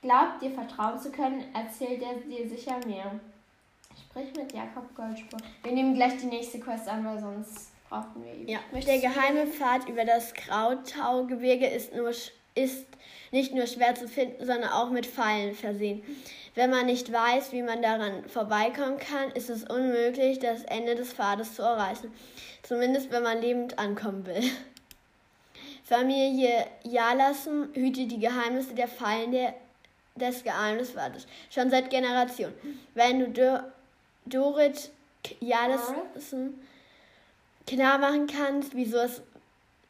glaubt 0.00 0.42
dir 0.42 0.50
vertrauen 0.50 0.98
zu 0.98 1.10
können, 1.10 1.42
erzählt 1.54 2.02
er 2.02 2.14
dir 2.14 2.48
sicher 2.48 2.78
mehr. 2.86 3.18
Sprich 3.96 4.34
mit 4.36 4.52
Jakob 4.52 4.94
Goldspurn. 4.94 5.42
Wir 5.62 5.72
nehmen 5.72 5.94
gleich 5.94 6.16
die 6.18 6.26
nächste 6.26 6.60
Quest 6.60 6.88
an, 6.88 7.04
weil 7.04 7.18
sonst 7.18 7.70
brauchen 7.88 8.24
wir 8.24 8.34
ihn. 8.34 8.48
Ja, 8.48 8.60
der 8.72 8.98
geheime 8.98 9.46
Pfad 9.46 9.88
über 9.88 10.04
das 10.04 10.34
Grautaugebirge 10.34 11.66
ist 11.66 11.94
nur 11.94 12.12
ist 12.54 12.86
nicht 13.30 13.54
nur 13.54 13.66
schwer 13.66 13.94
zu 13.94 14.08
finden, 14.08 14.44
sondern 14.44 14.70
auch 14.70 14.90
mit 14.90 15.06
Pfeilen 15.06 15.54
versehen. 15.54 16.02
Wenn 16.54 16.70
man 16.70 16.86
nicht 16.86 17.10
weiß, 17.10 17.52
wie 17.52 17.62
man 17.62 17.80
daran 17.80 18.28
vorbeikommen 18.28 18.98
kann, 18.98 19.30
ist 19.30 19.48
es 19.48 19.64
unmöglich, 19.64 20.38
das 20.38 20.64
Ende 20.64 20.94
des 20.94 21.14
Pfades 21.14 21.54
zu 21.54 21.62
erreichen. 21.62 22.12
Zumindest 22.62 23.10
wenn 23.10 23.22
man 23.22 23.40
lebend 23.40 23.78
ankommen 23.78 24.26
will. 24.26 24.42
Familie 25.84 26.66
Jalassen 26.82 27.70
hütet 27.72 28.12
die 28.12 28.20
Geheimnisse 28.20 28.74
der 28.74 28.88
Fallen 28.88 29.32
der, 29.32 29.54
des 30.14 30.44
Geheimnispfades 30.44 31.26
schon 31.50 31.70
seit 31.70 31.88
Generationen. 31.88 32.54
Wenn 32.94 33.32
du 33.32 33.72
Dorit 34.26 34.90
Jalassen 35.40 36.60
klar 37.66 37.98
machen 37.98 38.26
kannst, 38.26 38.74
wieso 38.74 38.98
es 38.98 39.22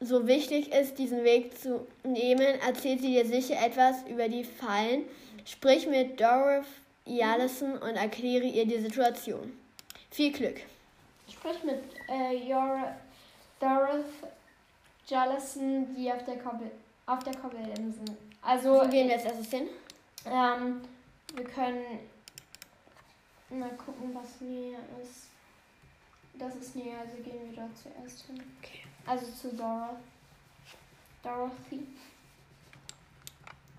so 0.00 0.26
wichtig 0.26 0.72
ist, 0.72 0.98
diesen 0.98 1.24
Weg 1.24 1.58
zu 1.58 1.86
nehmen, 2.02 2.60
erzählt 2.66 3.00
sie 3.00 3.12
dir 3.12 3.24
sicher 3.24 3.56
etwas 3.64 4.02
über 4.08 4.28
die 4.28 4.44
Fallen. 4.44 5.04
Sprich 5.44 5.86
mit 5.86 6.20
Dorothy 6.20 7.22
Allison 7.22 7.78
und 7.78 7.96
erkläre 7.96 8.44
ihr 8.44 8.66
die 8.66 8.80
Situation. 8.80 9.56
Viel 10.10 10.32
Glück. 10.32 10.60
Sprich 11.30 11.62
mit 11.64 11.82
äh, 12.08 12.52
your 12.52 12.94
Dorothy 13.60 14.26
Jallison, 15.06 15.94
die 15.96 16.12
auf 16.12 16.24
der 16.24 16.38
Koppel 16.38 16.70
auf 17.06 17.22
der 17.24 17.34
Koppelinsel. 17.34 18.04
Also 18.42 18.74
Wo 18.74 18.80
gehen 18.88 19.08
wir 19.08 19.16
jetzt 19.16 19.26
erstes 19.26 19.50
hin? 19.50 19.68
Ähm, 20.24 20.80
wir 21.34 21.44
können 21.44 21.84
mal 23.58 23.76
gucken, 23.76 24.14
was 24.14 24.40
näher 24.40 24.80
ist. 25.02 25.28
Das 26.34 26.56
ist 26.56 26.76
näher, 26.76 27.00
also 27.00 27.16
gehen 27.22 27.50
wir 27.50 27.56
dort 27.56 27.76
zuerst 27.76 28.26
hin. 28.26 28.42
Okay. 28.60 28.80
Also 29.06 29.26
zu 29.32 29.54
Dora. 29.54 29.96
Dorothy. 31.22 31.86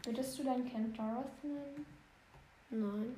Würdest 0.04 0.40
du 0.40 0.44
dein 0.44 0.70
Kind 0.70 0.98
Dorothy 0.98 1.48
nennen? 1.48 1.86
Nein. 2.70 3.16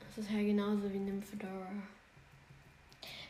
Das 0.00 0.24
ist 0.24 0.30
ja 0.30 0.38
genauso 0.38 0.92
wie 0.92 0.98
Nymphedora. 0.98 1.68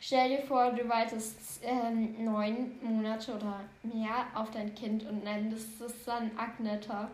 Stell 0.00 0.36
dir 0.36 0.42
vor, 0.42 0.70
du 0.70 0.88
wartest 0.88 1.60
ähm, 1.62 2.24
neun 2.24 2.78
Monate 2.80 3.34
oder 3.34 3.64
mehr 3.82 4.26
auf 4.34 4.50
dein 4.52 4.72
Kind 4.74 5.04
und 5.04 5.24
nennst 5.24 5.80
es 5.80 6.04
dann 6.04 6.30
Agneta. 6.38 7.10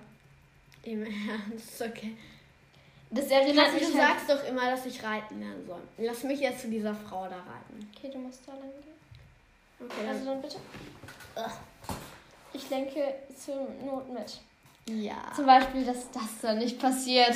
Im 0.83 1.03
Ernst, 1.51 1.81
okay. 1.81 2.17
Das 3.15 3.27
erinnert 3.27 3.75
mich 3.75 3.83
Du 3.83 3.99
halt 3.99 4.21
sagst 4.21 4.31
doch 4.31 4.49
immer, 4.49 4.71
dass 4.71 4.87
ich 4.87 5.03
reiten 5.03 5.39
lernen 5.41 5.67
soll. 5.67 5.83
Lass 5.99 6.23
mich 6.23 6.41
jetzt 6.41 6.63
zu 6.63 6.69
dieser 6.69 6.95
Frau 6.95 7.25
da 7.29 7.37
reiten. 7.37 7.91
Okay, 7.95 8.11
du 8.11 8.19
musst 8.19 8.41
da 8.47 8.53
lang 8.53 8.71
gehen. 8.83 9.87
Okay. 9.87 10.09
Also 10.09 10.25
dann 10.25 10.41
bitte. 10.41 10.57
Ich 12.55 12.71
lenke 12.71 13.15
zur 13.37 13.69
Not 13.85 14.09
mit. 14.13 14.41
ja. 14.87 15.31
Zum 15.35 15.47
Beispiel, 15.47 15.85
dass 15.85 16.11
das 16.11 16.41
da 16.41 16.55
nicht 16.55 16.79
passiert. 16.79 17.35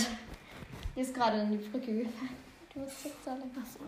Hier 0.95 1.03
ist 1.03 1.15
gerade 1.15 1.41
in 1.41 1.51
die 1.51 1.69
Brücke 1.69 1.95
gefallen. 1.95 2.37
Du 2.73 2.81
musst 2.81 3.05
jetzt 3.05 3.19
da 3.25 3.33
lang. 3.33 3.51
Achso. 3.61 3.81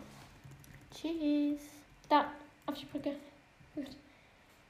Tschüss. 0.95 1.61
Da, 2.09 2.31
auf 2.67 2.75
die 2.75 2.87
Brücke. 2.87 3.13
Gut. 3.75 3.87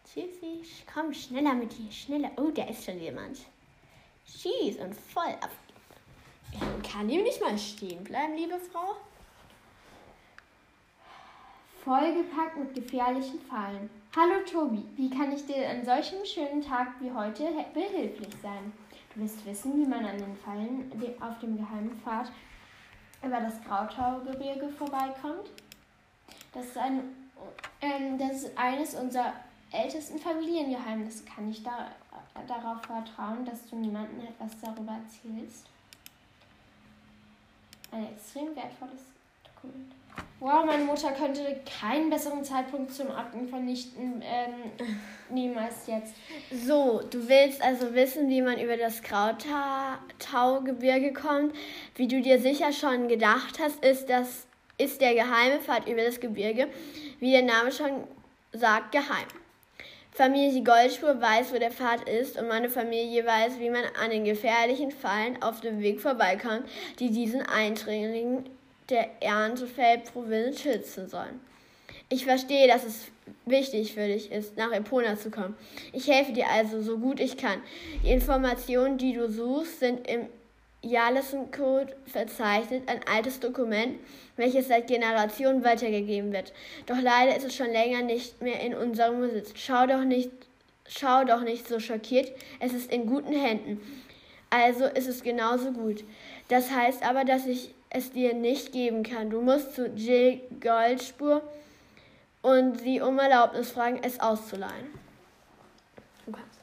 Tschüssi. 0.04 0.62
Komm, 0.92 1.12
schneller 1.12 1.54
mit 1.54 1.76
dir. 1.76 1.90
Schneller. 1.90 2.30
Oh, 2.36 2.50
da 2.50 2.64
ist 2.64 2.84
schon 2.84 3.00
jemand. 3.00 3.38
Schieß 4.26 4.76
und 4.78 4.94
voll 4.94 5.34
ab. 5.40 5.50
Ja, 6.52 6.60
kann 6.90 7.08
ihm 7.08 7.22
nicht 7.22 7.40
mal 7.40 7.56
stehen 7.58 8.02
bleiben, 8.04 8.34
liebe 8.36 8.58
Frau? 8.58 8.96
Vollgepackt 11.84 12.56
mit 12.58 12.74
gefährlichen 12.74 13.40
Fallen. 13.40 13.88
Hallo 14.16 14.34
Tobi, 14.50 14.84
wie 14.96 15.10
kann 15.10 15.32
ich 15.32 15.46
dir 15.46 15.68
an 15.68 15.84
solchem 15.84 16.24
schönen 16.24 16.62
Tag 16.62 16.88
wie 17.00 17.12
heute 17.12 17.44
he- 17.46 17.64
behilflich 17.72 18.34
sein? 18.42 18.72
Du 19.14 19.20
willst 19.20 19.44
wissen, 19.46 19.76
wie 19.78 19.86
man 19.88 20.04
an 20.04 20.18
den 20.18 20.36
Fallen 20.36 20.90
auf 21.20 21.38
dem 21.38 21.56
geheimen 21.56 21.98
Pfad 22.02 22.30
über 23.22 23.40
das 23.40 23.62
Grautaugebirge 23.64 24.68
vorbeikommt? 24.70 25.50
Das 26.52 26.66
ist, 26.66 26.78
ein, 26.78 27.02
ähm, 27.80 28.18
das 28.18 28.42
ist 28.44 28.58
eines 28.58 28.94
unserer 28.94 29.32
ältesten 29.70 30.18
Familiengeheimnisse. 30.18 31.24
Kann 31.24 31.50
ich 31.50 31.62
da, 31.62 31.88
äh, 32.34 32.46
darauf 32.46 32.80
vertrauen, 32.82 33.44
dass 33.44 33.66
du 33.68 33.76
niemandem 33.76 34.20
etwas 34.26 34.58
darüber 34.60 34.92
erzählst? 34.92 35.66
Ein 37.90 38.06
extrem 38.14 38.54
wertvolles 38.54 39.02
Dokument. 39.44 39.94
Wow, 40.40 40.64
meine 40.64 40.84
Mutter 40.84 41.10
könnte 41.12 41.60
keinen 41.80 42.10
besseren 42.10 42.44
Zeitpunkt 42.44 42.92
zum 42.92 43.10
Akten 43.10 43.48
vernichten 43.48 44.22
ähm, 44.22 44.70
nehmen 45.30 45.58
als 45.58 45.88
jetzt. 45.88 46.14
So, 46.52 47.02
du 47.10 47.28
willst 47.28 47.60
also 47.60 47.92
wissen, 47.94 48.28
wie 48.28 48.40
man 48.40 48.60
über 48.60 48.76
das 48.76 49.02
Grautaugebirge 49.02 51.12
kommt. 51.12 51.56
Wie 51.96 52.06
du 52.06 52.20
dir 52.20 52.40
sicher 52.40 52.72
schon 52.72 53.08
gedacht 53.08 53.58
hast, 53.60 53.84
ist, 53.84 54.08
das, 54.08 54.46
ist 54.76 55.00
der 55.00 55.14
geheime 55.14 55.58
Pfad 55.60 55.88
über 55.88 56.04
das 56.04 56.20
Gebirge, 56.20 56.68
wie 57.18 57.32
der 57.32 57.42
Name 57.42 57.72
schon 57.72 58.04
sagt, 58.52 58.92
geheim. 58.92 59.26
Familie 60.18 60.64
Goldspur 60.64 61.20
weiß, 61.20 61.52
wo 61.52 61.60
der 61.60 61.70
Pfad 61.70 62.08
ist 62.08 62.40
und 62.40 62.48
meine 62.48 62.68
Familie 62.68 63.24
weiß, 63.24 63.60
wie 63.60 63.70
man 63.70 63.84
an 64.02 64.10
den 64.10 64.24
gefährlichen 64.24 64.90
Fallen 64.90 65.40
auf 65.44 65.60
dem 65.60 65.80
Weg 65.80 66.00
vorbeikommt, 66.00 66.64
die 66.98 67.10
diesen 67.10 67.42
Eindringlingen 67.42 68.44
der 68.90 69.10
Erntefeldprovinz 69.20 70.60
schützen 70.60 71.08
sollen. 71.08 71.38
Ich 72.08 72.24
verstehe, 72.24 72.66
dass 72.66 72.82
es 72.84 73.04
wichtig 73.46 73.94
für 73.94 74.08
dich 74.08 74.32
ist, 74.32 74.56
nach 74.56 74.72
Epona 74.72 75.16
zu 75.16 75.30
kommen. 75.30 75.54
Ich 75.92 76.08
helfe 76.08 76.32
dir 76.32 76.48
also 76.50 76.82
so 76.82 76.98
gut 76.98 77.20
ich 77.20 77.36
kann. 77.36 77.62
Die 78.02 78.10
Informationen, 78.10 78.98
die 78.98 79.12
du 79.12 79.30
suchst, 79.30 79.78
sind 79.78 80.04
im 80.08 80.26
Jalesen-Code 80.82 81.94
verzeichnet, 82.06 82.88
ein 82.88 83.00
altes 83.06 83.38
Dokument, 83.38 84.00
welches 84.38 84.68
seit 84.68 84.86
Generationen 84.86 85.64
weitergegeben 85.64 86.32
wird. 86.32 86.52
Doch 86.86 87.00
leider 87.00 87.36
ist 87.36 87.44
es 87.44 87.54
schon 87.54 87.70
länger 87.70 88.02
nicht 88.02 88.40
mehr 88.40 88.60
in 88.60 88.74
unserem 88.74 89.20
Besitz. 89.20 89.52
Schau 89.54 89.86
doch 89.86 90.04
nicht, 90.04 90.30
schau 90.88 91.24
doch 91.24 91.42
nicht 91.42 91.68
so 91.68 91.80
schockiert. 91.80 92.32
Es 92.60 92.72
ist 92.72 92.92
in 92.92 93.06
guten 93.06 93.32
Händen. 93.32 93.80
Also 94.50 94.86
ist 94.86 95.08
es 95.08 95.22
genauso 95.22 95.72
gut. 95.72 96.04
Das 96.48 96.70
heißt 96.70 97.02
aber, 97.02 97.24
dass 97.24 97.46
ich 97.46 97.74
es 97.90 98.12
dir 98.12 98.34
nicht 98.34 98.72
geben 98.72 99.02
kann. 99.02 99.30
Du 99.30 99.42
musst 99.42 99.74
zu 99.74 99.88
Jill 99.88 100.40
Goldspur 100.60 101.42
und 102.42 102.80
sie 102.80 103.00
um 103.00 103.18
Erlaubnis 103.18 103.70
fragen, 103.70 104.00
es 104.02 104.20
auszuleihen. 104.20 104.98
Kannst. 106.26 106.60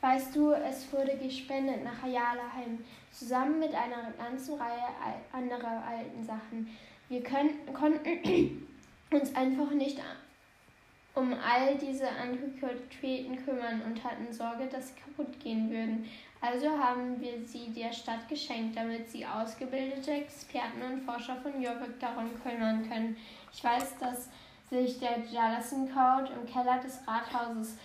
Weißt 0.00 0.34
du, 0.34 0.52
es 0.52 0.92
wurde 0.92 1.16
gespendet 1.16 1.84
nach 1.84 2.02
Ayalaheim, 2.02 2.84
zusammen 3.12 3.60
mit 3.60 3.74
einer 3.74 4.12
ganzen 4.18 4.54
Reihe 4.54 4.88
anderer 5.32 5.82
alten 5.88 6.24
Sachen. 6.24 6.76
Wir 7.12 7.22
können, 7.22 7.50
konnten 7.74 8.08
uns 9.10 9.36
einfach 9.36 9.70
nicht 9.72 10.00
um 11.14 11.34
all 11.34 11.76
diese 11.76 12.08
Antiquitäten 12.08 13.36
kümmern 13.44 13.82
und 13.82 14.02
hatten 14.02 14.32
Sorge, 14.32 14.66
dass 14.72 14.88
sie 14.88 14.94
kaputt 14.94 15.38
gehen 15.38 15.70
würden. 15.70 16.08
Also 16.40 16.70
haben 16.70 17.20
wir 17.20 17.46
sie 17.46 17.70
der 17.70 17.92
Stadt 17.92 18.26
geschenkt, 18.30 18.78
damit 18.78 19.10
sie 19.10 19.26
ausgebildete 19.26 20.10
Experten 20.10 20.80
und 20.90 21.02
Forscher 21.02 21.36
von 21.36 21.60
Jorvik 21.60 22.00
darum 22.00 22.30
kümmern 22.42 22.88
können. 22.88 23.18
Ich 23.52 23.62
weiß, 23.62 23.98
dass 23.98 24.30
sich 24.70 24.98
der 24.98 25.18
Jalassen 25.30 25.92
Code 25.92 26.32
im 26.32 26.50
Keller 26.50 26.80
des 26.80 26.98
Rathauses 27.06 27.76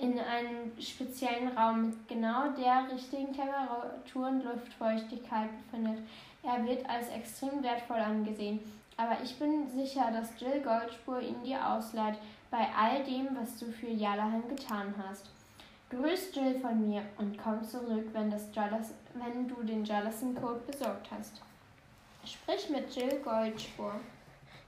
in 0.00 0.16
einem 0.20 0.80
speziellen 0.80 1.48
Raum 1.58 1.86
mit 1.86 2.06
genau 2.06 2.50
der 2.50 2.86
richtigen 2.92 3.32
Temperatur 3.32 4.28
und 4.28 4.44
Luftfeuchtigkeit 4.44 5.48
befindet. 5.64 6.04
Er 6.46 6.64
wird 6.64 6.88
als 6.88 7.08
extrem 7.08 7.62
wertvoll 7.62 7.98
angesehen. 7.98 8.60
Aber 8.96 9.18
ich 9.22 9.36
bin 9.38 9.68
sicher, 9.68 10.10
dass 10.12 10.40
Jill 10.40 10.62
Goldspur 10.62 11.20
ihn 11.20 11.42
dir 11.42 11.58
ausleiht, 11.68 12.14
bei 12.50 12.66
all 12.78 13.02
dem, 13.04 13.28
was 13.38 13.58
du 13.58 13.66
für 13.66 13.88
Jalaheim 13.88 14.48
getan 14.48 14.94
hast. 14.96 15.28
Grüß 15.90 16.34
Jill 16.34 16.58
von 16.60 16.88
mir 16.88 17.02
und 17.18 17.36
komm 17.36 17.62
zurück, 17.62 18.08
wenn, 18.12 18.30
das 18.30 18.48
Jalas, 18.54 18.92
wenn 19.14 19.48
du 19.48 19.62
den 19.62 19.84
Jalassen 19.84 20.34
Code 20.34 20.60
besorgt 20.66 21.08
hast. 21.10 21.42
Sprich 22.24 22.70
mit 22.70 22.94
Jill 22.94 23.20
Goldspur. 23.22 23.92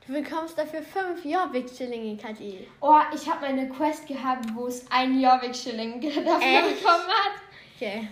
Du 0.06 0.12
bekommst 0.12 0.56
dafür 0.58 0.82
fünf 0.82 1.24
Jobbik-Schillinge, 1.24 2.16
Kathi. 2.16 2.66
Oh, 2.80 3.00
ich 3.14 3.28
habe 3.30 3.46
meine 3.46 3.68
Quest 3.68 4.06
gehabt, 4.06 4.46
wo 4.54 4.66
es 4.66 4.90
ein 4.90 5.20
Jorvik-Schilling 5.20 6.00
dafür 6.00 6.38
Echt? 6.40 6.82
bekommen 6.82 7.08
hat. 7.08 7.32
Okay. 7.76 8.08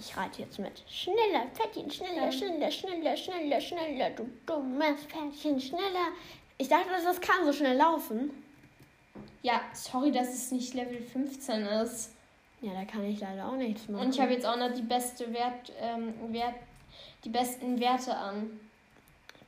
Ich 0.00 0.16
reite 0.16 0.40
jetzt 0.40 0.58
mit. 0.58 0.82
Schneller, 0.88 1.46
Pferdchen, 1.54 1.90
schneller, 1.90 2.32
schneller, 2.32 2.70
schneller, 2.70 3.16
schneller, 3.16 3.60
schneller, 3.60 4.10
du 4.10 4.26
dummes 4.46 5.04
Pferdchen, 5.04 5.60
schneller. 5.60 6.08
Ich 6.56 6.68
dachte, 6.68 6.88
das 7.04 7.20
kann 7.20 7.44
so 7.44 7.52
schnell 7.52 7.76
laufen. 7.76 8.30
Ja, 9.42 9.60
sorry, 9.74 10.10
dass 10.10 10.28
es 10.28 10.50
nicht 10.52 10.72
Level 10.74 11.02
15 11.02 11.66
ist. 11.66 12.12
Ja, 12.62 12.72
da 12.72 12.84
kann 12.84 13.04
ich 13.04 13.20
leider 13.20 13.46
auch 13.46 13.56
nichts 13.56 13.88
machen. 13.88 14.06
Und 14.06 14.14
ich 14.14 14.20
habe 14.20 14.32
jetzt 14.32 14.46
auch 14.46 14.56
noch 14.56 14.72
die 14.72 14.82
beste 14.82 15.32
Wert, 15.32 15.72
ähm, 15.80 16.14
Wert, 16.32 16.54
die 17.24 17.30
besten 17.30 17.78
Werte 17.78 18.16
an. 18.16 18.58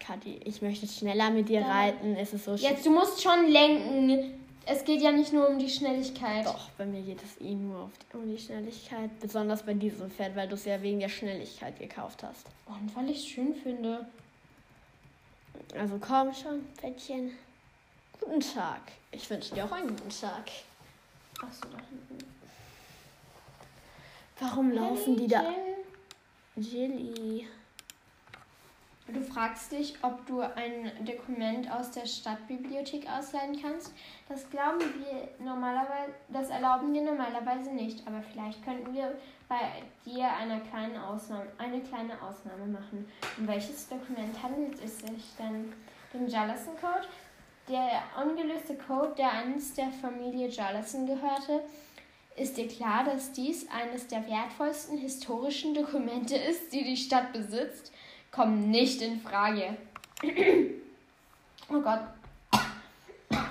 Kathi, 0.01 0.41
ich 0.45 0.61
möchte 0.61 0.87
schneller 0.87 1.31
mit 1.31 1.49
dir 1.49 1.61
ja. 1.61 1.67
reiten. 1.71 2.15
Es 2.17 2.33
ist 2.35 2.45
so 2.45 2.55
Jetzt, 2.55 2.85
du 2.85 2.91
musst 2.91 3.23
schon 3.23 3.49
lenken. 3.49 4.42
Es 4.65 4.85
geht 4.85 5.03
ja 5.03 5.11
nicht 5.11 5.33
nur 5.33 5.49
um 5.49 5.59
die 5.59 5.69
Schnelligkeit. 5.69 6.47
Doch, 6.47 6.71
bei 6.79 6.87
mir 6.87 7.03
geht 7.03 7.21
es 7.23 7.41
eh 7.41 7.55
nur 7.55 7.91
um 8.13 8.31
die 8.31 8.39
Schnelligkeit. 8.39 9.11
Besonders 9.21 9.65
bei 9.65 9.75
diesem 9.75 10.11
Pferd, 10.11 10.37
weil 10.37 10.49
du 10.49 10.55
es 10.55 10.65
ja 10.65 10.81
wegen 10.83 11.01
der 11.01 11.09
Schnelligkeit 11.09 11.79
gekauft 11.79 12.23
hast. 12.23 12.47
Und 12.67 12.95
weil 12.95 13.11
ich 13.11 13.19
es 13.19 13.27
schön 13.27 13.55
finde. 13.55 14.07
Also 15.77 15.99
komm 15.99 16.33
schon, 16.33 16.65
Pferdchen. 16.77 17.33
Guten 18.21 18.41
Tag. 18.41 18.81
Ich 19.11 19.29
wünsche 19.29 19.55
dir 19.55 19.65
auch 19.65 19.73
einen 19.73 19.89
guten 19.89 20.11
Tag. 20.11 20.51
Achso, 21.41 21.67
da 21.71 21.79
hinten. 21.79 22.25
Warum 24.39 24.73
laufen 24.73 25.17
die 25.17 25.27
da? 25.27 25.45
Jilly. 26.57 27.47
Du 29.13 29.21
fragst 29.21 29.73
dich, 29.73 29.95
ob 30.03 30.25
du 30.27 30.41
ein 30.41 30.91
Dokument 31.05 31.71
aus 31.71 31.91
der 31.91 32.07
Stadtbibliothek 32.07 33.07
ausleihen 33.11 33.61
kannst. 33.61 33.93
Das 34.29 34.49
glauben 34.49 34.81
wir 34.81 35.29
normalerweise, 35.45 36.15
das 36.29 36.49
erlauben 36.49 36.95
wir 36.95 37.03
normalerweise 37.03 37.73
nicht. 37.73 38.07
Aber 38.07 38.23
vielleicht 38.23 38.65
könnten 38.65 38.95
wir 38.95 39.15
bei 39.49 39.83
dir 40.07 40.29
eine 40.33 40.61
kleine 40.61 41.07
Ausnahme, 41.07 41.47
eine 41.59 41.81
kleine 41.81 42.15
Ausnahme 42.23 42.67
machen. 42.67 43.07
Um 43.37 43.47
welches 43.47 43.87
Dokument 43.89 44.43
handelt 44.43 44.83
es 44.83 45.01
sich 45.01 45.35
denn? 45.39 45.73
Den 46.15 46.29
Jallison 46.29 46.75
Code? 46.81 47.07
Der 47.69 48.03
ungelöste 48.23 48.77
Code, 48.77 49.15
der 49.19 49.31
einst 49.33 49.77
der 49.77 49.91
Familie 49.91 50.49
Jallison 50.49 51.07
gehörte, 51.07 51.61
ist 52.35 52.57
dir 52.57 52.67
klar, 52.67 53.05
dass 53.05 53.33
dies 53.33 53.67
eines 53.69 54.07
der 54.07 54.27
wertvollsten 54.27 54.97
historischen 54.97 55.75
Dokumente 55.75 56.35
ist, 56.35 56.73
die 56.73 56.83
die 56.83 56.97
Stadt 56.97 57.33
besitzt? 57.33 57.93
Kommen 58.33 58.71
nicht 58.71 59.01
in 59.03 59.21
Frage. 59.21 59.77
oh 61.69 61.81
Gott. 61.81 62.01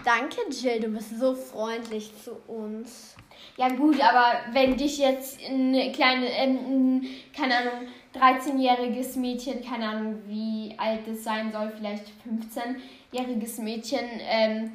Danke, 0.04 0.38
Jill, 0.50 0.80
du 0.80 0.88
bist 0.90 1.18
so 1.20 1.36
freundlich 1.36 2.12
zu 2.24 2.32
uns. 2.48 3.16
Ja 3.58 3.70
gut, 3.70 4.00
aber 4.02 4.34
wenn 4.52 4.76
dich 4.76 4.98
jetzt 4.98 5.40
ein 5.48 5.92
kleine, 5.94 6.28
äh, 6.28 7.02
keine 7.36 7.58
Ahnung, 7.58 7.88
13-jähriges 8.16 9.18
Mädchen, 9.18 9.64
keine 9.64 9.90
Ahnung, 9.90 10.22
wie 10.28 10.76
alt 10.78 11.08
es 11.08 11.24
sein 11.24 11.52
soll, 11.52 11.72
vielleicht 11.76 12.06
15-jähriges 12.28 13.62
Mädchen, 13.62 14.06
ähm, 14.22 14.72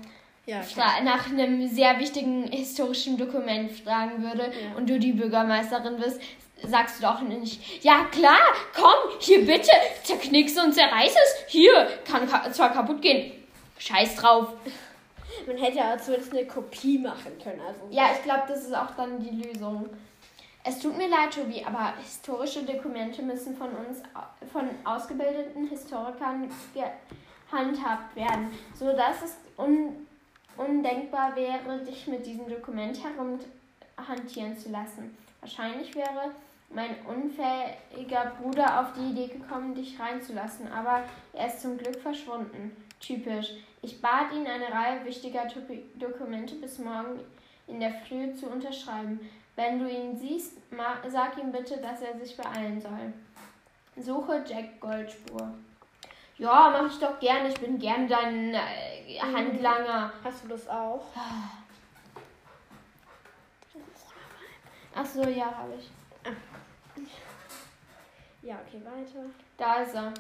ja, 0.47 0.63
nach 1.03 1.29
einem 1.29 1.67
sehr 1.67 1.99
wichtigen 1.99 2.45
historischen 2.45 3.19
Dokument 3.19 3.73
fragen 3.73 4.23
würde 4.23 4.45
ja. 4.45 4.77
und 4.77 4.89
du 4.89 4.99
die 4.99 5.13
Bürgermeisterin 5.13 5.97
bist, 5.97 6.21
sagst 6.63 6.99
du 6.99 7.03
doch 7.03 7.21
nicht, 7.21 7.85
ja 7.85 8.05
klar, 8.11 8.39
komm, 8.75 9.19
hier 9.21 9.45
bitte, 9.45 9.71
zerknickst 10.03 10.59
und 10.59 10.73
zerreiß 10.73 11.13
es, 11.13 11.45
hier, 11.49 11.89
kann 12.05 12.29
zwar 12.53 12.73
kaputt 12.73 13.03
gehen, 13.03 13.33
scheiß 13.79 14.17
drauf. 14.17 14.49
Man 15.47 15.59
hätte 15.59 15.79
ja 15.79 15.99
zumindest 15.99 16.33
eine 16.33 16.47
Kopie 16.47 16.99
machen 16.99 17.39
können. 17.43 17.61
Also 17.61 17.81
ja, 17.91 18.11
ich 18.17 18.23
glaube, 18.23 18.45
das 18.49 18.65
ist 18.65 18.75
auch 18.75 18.91
dann 18.97 19.21
die 19.21 19.43
Lösung. 19.43 19.89
Es 20.65 20.81
tut 20.81 20.97
mir 20.97 21.09
leid, 21.09 21.33
Tobi, 21.33 21.65
aber 21.65 21.95
historische 22.03 22.65
Dokumente 22.65 23.23
müssen 23.23 23.57
von 23.57 23.69
uns, 23.69 24.03
von 24.53 24.69
ausgebildeten 24.85 25.69
Historikern 25.69 26.51
gehandhabt 26.75 28.17
werden, 28.17 28.51
sodass 28.75 29.23
es 29.23 29.37
un, 29.57 30.07
undenkbar 30.57 31.37
wäre, 31.37 31.85
dich 31.85 32.09
mit 32.09 32.27
diesem 32.27 32.49
Dokument 32.49 32.99
herumhantieren 33.01 34.59
zu 34.59 34.71
lassen. 34.71 35.17
Wahrscheinlich 35.41 35.95
wäre 35.95 36.33
mein 36.71 36.97
unfähiger 37.07 38.33
Bruder 38.41 38.81
auf 38.81 38.93
die 38.95 39.11
Idee 39.11 39.33
gekommen, 39.33 39.75
dich 39.75 39.99
reinzulassen, 39.99 40.71
aber 40.73 41.03
er 41.33 41.47
ist 41.47 41.61
zum 41.61 41.79
Glück 41.79 41.97
verschwunden. 41.97 42.77
Typisch. 43.01 43.51
Ich 43.83 44.01
bat 44.01 44.33
ihn, 44.33 44.47
eine 44.47 44.73
Reihe 44.73 45.05
wichtiger 45.05 45.47
Dokumente 45.95 46.57
bis 46.57 46.79
morgen 46.79 47.21
in 47.67 47.81
der 47.81 47.93
Früh 47.93 48.35
zu 48.35 48.49
unterschreiben. 48.49 49.21
Wenn 49.55 49.79
du 49.79 49.89
ihn 49.89 50.17
siehst, 50.17 50.59
sag 51.09 51.39
ihm 51.39 51.53
bitte, 51.53 51.79
dass 51.79 52.03
er 52.03 52.19
sich 52.19 52.37
beeilen 52.37 52.81
soll. 52.81 53.13
Suche 53.97 54.45
Jack 54.47 54.81
Goldspur. 54.81 55.55
Ja, 56.39 56.71
mach 56.71 56.91
ich 56.91 56.99
doch 56.99 57.19
gerne. 57.19 57.49
Ich 57.49 57.59
bin 57.59 57.79
gern 57.79 58.07
dein 58.07 58.53
äh, 58.53 59.19
Handlanger. 59.21 60.13
Hast 60.23 60.45
du 60.45 60.49
das 60.49 60.69
auch? 60.69 61.07
Ach 64.95 65.07
so, 65.07 65.23
ja, 65.23 65.47
habe 65.47 65.73
ich. 65.79 65.91
Ja, 68.43 68.61
okay, 68.67 68.81
weiter. 68.85 69.25
Da 69.57 69.83
ist 69.83 69.95
er. 69.95 70.15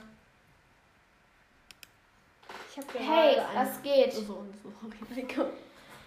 Ich 2.70 2.78
hab 2.78 2.94
hey, 2.94 3.36
was 3.54 3.82
geht? 3.82 4.12
So 4.12 4.34
und 4.34 4.54
so. 4.62 4.72
Okay, 4.84 5.46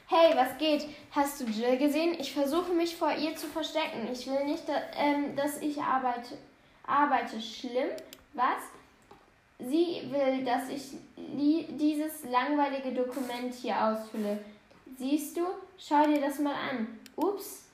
hey, 0.08 0.36
was 0.36 0.58
geht? 0.58 0.88
Hast 1.12 1.40
du 1.40 1.46
Jill 1.46 1.78
gesehen? 1.78 2.16
Ich 2.20 2.34
versuche 2.34 2.74
mich 2.74 2.96
vor 2.96 3.12
ihr 3.12 3.36
zu 3.36 3.48
verstecken. 3.48 4.10
Ich 4.12 4.28
will 4.28 4.46
nicht, 4.46 4.68
dass, 4.68 4.82
ähm, 4.98 5.36
dass 5.36 5.62
ich 5.62 5.82
arbeite. 5.82 6.38
Arbeite. 6.86 7.40
Schlimm? 7.40 7.90
Was? 8.34 8.64
Sie 9.60 10.10
will, 10.10 10.44
dass 10.46 10.70
ich 10.70 10.84
dieses 11.18 12.24
langweilige 12.26 12.94
Dokument 12.94 13.54
hier 13.54 13.82
ausfülle. 13.82 14.40
Siehst 14.98 15.38
du? 15.38 15.46
Schau 15.78 16.06
dir 16.06 16.20
das 16.20 16.40
mal 16.40 16.56
an. 16.56 17.00
Ups. 17.16 17.69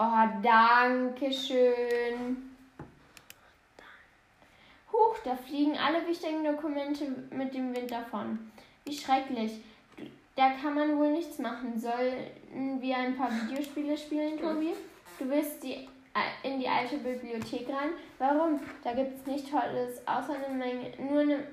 Oh, 0.00 0.28
danke 0.40 1.32
schön. 1.32 2.36
Huch, 4.92 5.16
da 5.24 5.34
fliegen 5.34 5.76
alle 5.76 6.06
wichtigen 6.06 6.44
Dokumente 6.44 7.04
mit 7.32 7.52
dem 7.52 7.74
Wind 7.74 7.90
davon. 7.90 8.52
Wie 8.84 8.96
schrecklich. 8.96 9.60
Da 10.36 10.50
kann 10.50 10.76
man 10.76 10.96
wohl 10.96 11.10
nichts 11.10 11.40
machen. 11.40 11.76
Sollen 11.76 12.80
wir 12.80 12.96
ein 12.96 13.16
paar 13.16 13.28
Videospiele 13.28 13.98
spielen, 13.98 14.38
Tobi? 14.38 14.72
Du 15.18 15.28
willst 15.28 15.64
die, 15.64 15.88
äh, 16.14 16.48
in 16.48 16.60
die 16.60 16.68
alte 16.68 16.98
Bibliothek 16.98 17.68
rein? 17.68 17.90
Warum? 18.18 18.60
Da 18.84 18.92
gibt 18.92 19.18
es 19.18 19.26
nichts 19.26 19.50
Tolles, 19.50 20.06
außer 20.06 20.36
eine 20.36 20.54
Menge, 20.54 20.92
nur 20.96 21.22
eine, 21.22 21.44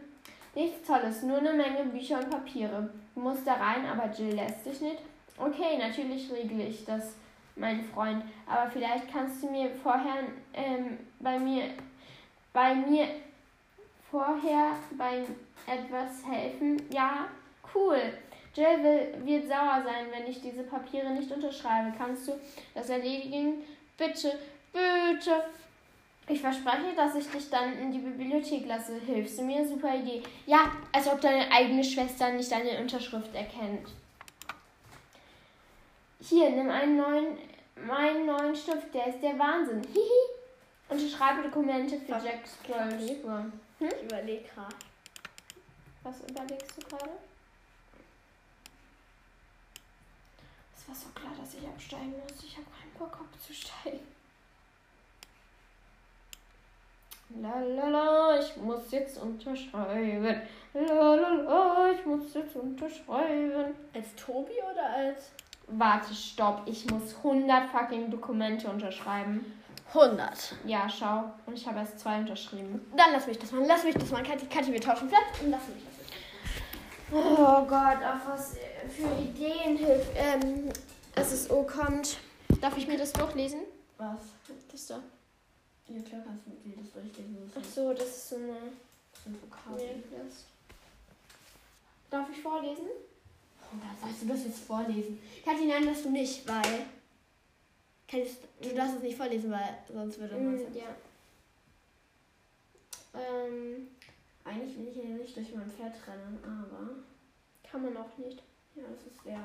nichts 0.54 0.88
Tolles, 0.88 1.24
nur 1.24 1.40
eine 1.40 1.54
Menge 1.54 1.86
Bücher 1.86 2.20
und 2.20 2.30
Papiere. 2.30 2.92
Du 3.16 3.22
musst 3.22 3.48
da 3.48 3.56
rein, 3.56 3.88
aber 3.88 4.14
Jill 4.14 4.36
lässt 4.36 4.68
dich 4.68 4.82
nicht. 4.82 5.00
Okay, 5.36 5.80
natürlich 5.80 6.32
regle 6.32 6.64
ich 6.64 6.86
das, 6.86 7.16
mein 7.56 7.84
Freund. 7.84 8.24
Aber 8.46 8.70
vielleicht 8.70 9.12
kannst 9.12 9.44
du 9.44 9.50
mir 9.50 9.70
vorher 9.82 10.24
ähm, 10.54 10.98
bei 11.20 11.40
mir 11.40 11.70
bei 12.56 12.74
mir 12.74 13.08
vorher 14.10 14.72
beim 14.98 15.26
etwas 15.68 16.26
helfen? 16.26 16.82
Ja, 16.90 17.28
cool. 17.76 18.00
Jill 18.56 18.82
will, 18.82 19.26
wird 19.26 19.48
sauer 19.48 19.84
sein, 19.84 20.06
wenn 20.12 20.32
ich 20.32 20.42
diese 20.42 20.64
Papiere 20.64 21.12
nicht 21.12 21.30
unterschreibe. 21.30 21.94
Kannst 21.98 22.30
du 22.30 22.34
das 22.74 22.90
erledigen? 22.90 23.64
Bitte, 23.98 24.40
bitte. 24.72 25.44
Ich 26.28 26.40
verspreche, 26.40 26.96
dass 26.96 27.16
ich 27.16 27.30
dich 27.30 27.50
dann 27.50 27.78
in 27.78 27.92
die 27.92 28.00
Bibliothek 28.00 28.66
lasse. 28.66 29.00
Hilfst 29.06 29.38
du 29.38 29.44
mir? 29.44 29.68
Super 29.68 29.94
Idee. 29.96 30.24
Ja, 30.46 30.72
als 30.94 31.08
ob 31.08 31.20
deine 31.20 31.52
eigene 31.52 31.84
Schwester 31.84 32.32
nicht 32.32 32.52
deine 32.52 32.80
Unterschrift 32.80 33.36
erkennt. 33.36 33.90
Hier, 36.28 36.50
nimm 36.50 36.72
einen 36.72 36.98
neuen, 36.98 37.38
meinen 37.76 38.26
neuen 38.26 38.56
Stift. 38.56 38.92
Der 38.94 39.08
ist 39.08 39.22
der 39.22 39.38
Wahnsinn. 39.38 39.82
Hihi. 39.94 40.26
Unterschreibe 40.90 41.44
Dokumente 41.44 42.00
für 42.00 42.14
Jack 42.14 42.48
Scroll. 42.48 43.52
Hm? 43.80 43.90
Ich 43.90 44.04
überlege 44.04 44.44
gerade. 44.44 44.76
Was 46.02 46.22
überlegst 46.22 46.78
du 46.78 46.88
gerade? 46.88 47.12
Es 50.76 50.88
war 50.88 50.96
so 50.96 51.10
klar, 51.14 51.34
dass 51.40 51.54
ich 51.54 51.68
absteigen 51.68 52.14
muss. 52.14 52.44
Ich 52.44 52.58
habe 52.58 52.68
keinen 52.72 52.94
Bock 52.98 53.20
abzusteigen. 53.20 54.16
Lalala, 57.42 58.40
ich 58.40 58.56
muss 58.58 58.92
jetzt 58.92 59.18
unterschreiben. 59.20 60.42
Lalala, 60.74 61.92
ich 61.92 62.06
muss 62.06 62.34
jetzt 62.34 62.56
unterschreiben. 62.56 63.76
Als 63.94 64.16
Tobi 64.16 64.54
oder 64.72 64.90
als? 64.90 65.32
Warte, 65.68 66.14
stopp. 66.14 66.62
Ich 66.66 66.90
muss 66.90 67.16
100 67.18 67.70
fucking 67.70 68.12
Dokumente 68.12 68.70
unterschreiben. 68.70 69.46
100. 69.94 70.56
Ja, 70.66 70.90
schau. 70.90 71.32
Und 71.46 71.58
ich 71.58 71.66
habe 71.68 71.80
erst 71.80 72.00
zwei 72.00 72.20
unterschrieben. 72.20 72.86
Dann 72.96 73.12
lass 73.14 73.28
mich 73.28 73.40
das 73.40 73.52
mal. 73.52 73.66
Lass 73.66 73.84
mich 73.84 73.96
das 73.96 74.12
mal. 74.12 74.24
Kathi, 74.24 74.46
Kathi 74.48 74.72
wir 74.72 74.82
tauschen 74.82 75.08
Platz 75.08 75.42
und 75.42 75.52
lass 75.52 75.68
mich 75.68 75.84
das. 75.84 75.96
Oh 77.12 77.64
Gott, 77.66 77.98
auf 78.04 78.28
was 78.28 78.58
für 78.90 79.22
Ideen 79.22 79.78
hilft, 79.78 80.12
ähm, 80.16 80.70
dass 81.14 81.32
es 81.32 81.50
O 81.50 81.64
kommt. 81.64 82.18
Darf 82.62 82.78
ich 82.78 82.88
mir 82.88 82.98
das 82.98 83.14
durchlesen? 83.14 83.62
Was? 83.98 84.18
Das 84.72 84.88
da. 84.88 85.00
Ja, 85.88 86.02
klar 86.02 86.22
kannst 86.26 86.48
du 86.48 86.52
jedes 86.68 86.92
durchlesen. 86.92 87.52
Ach 87.56 87.64
so, 87.64 87.94
das 87.94 88.08
ist 88.08 88.30
so 88.30 88.36
eine 88.38 88.58
sind 89.24 89.42
Vokabeln. 89.42 90.04
Maillist. 90.12 90.46
Darf 92.10 92.28
ich 92.32 92.42
vorlesen? 92.42 92.88
Oder 93.72 93.96
sollst 94.02 94.22
du 94.24 94.28
das 94.28 94.44
jetzt 94.46 94.60
vorlesen? 94.60 95.20
Kathi, 95.44 95.66
nein, 95.66 95.86
das 95.86 96.04
du 96.04 96.10
nicht, 96.12 96.48
weil. 96.48 96.86
Kannst, 98.08 98.38
du 98.62 98.70
darfst 98.74 98.98
es 98.98 99.02
nicht 99.04 99.18
vorlesen, 99.18 99.52
weil 99.52 99.78
sonst 99.92 100.20
würde 100.20 100.36
man 100.36 100.56
Mm, 100.56 100.74
ja. 100.74 100.96
Ähm, 103.14 103.88
Eigentlich 104.44 104.78
will 104.78 104.88
ich 104.90 104.96
ja 104.98 105.04
nicht 105.06 105.36
durch 105.36 105.56
mein 105.56 105.70
Pferd 105.72 105.96
rennen, 106.08 106.38
aber. 106.44 106.90
kann 107.70 107.82
man 107.84 107.98
auch 107.98 108.18
nicht. 108.18 108.44
Ja, 108.76 108.84
das 108.84 109.12
ist 109.12 109.24
sehr. 109.24 109.42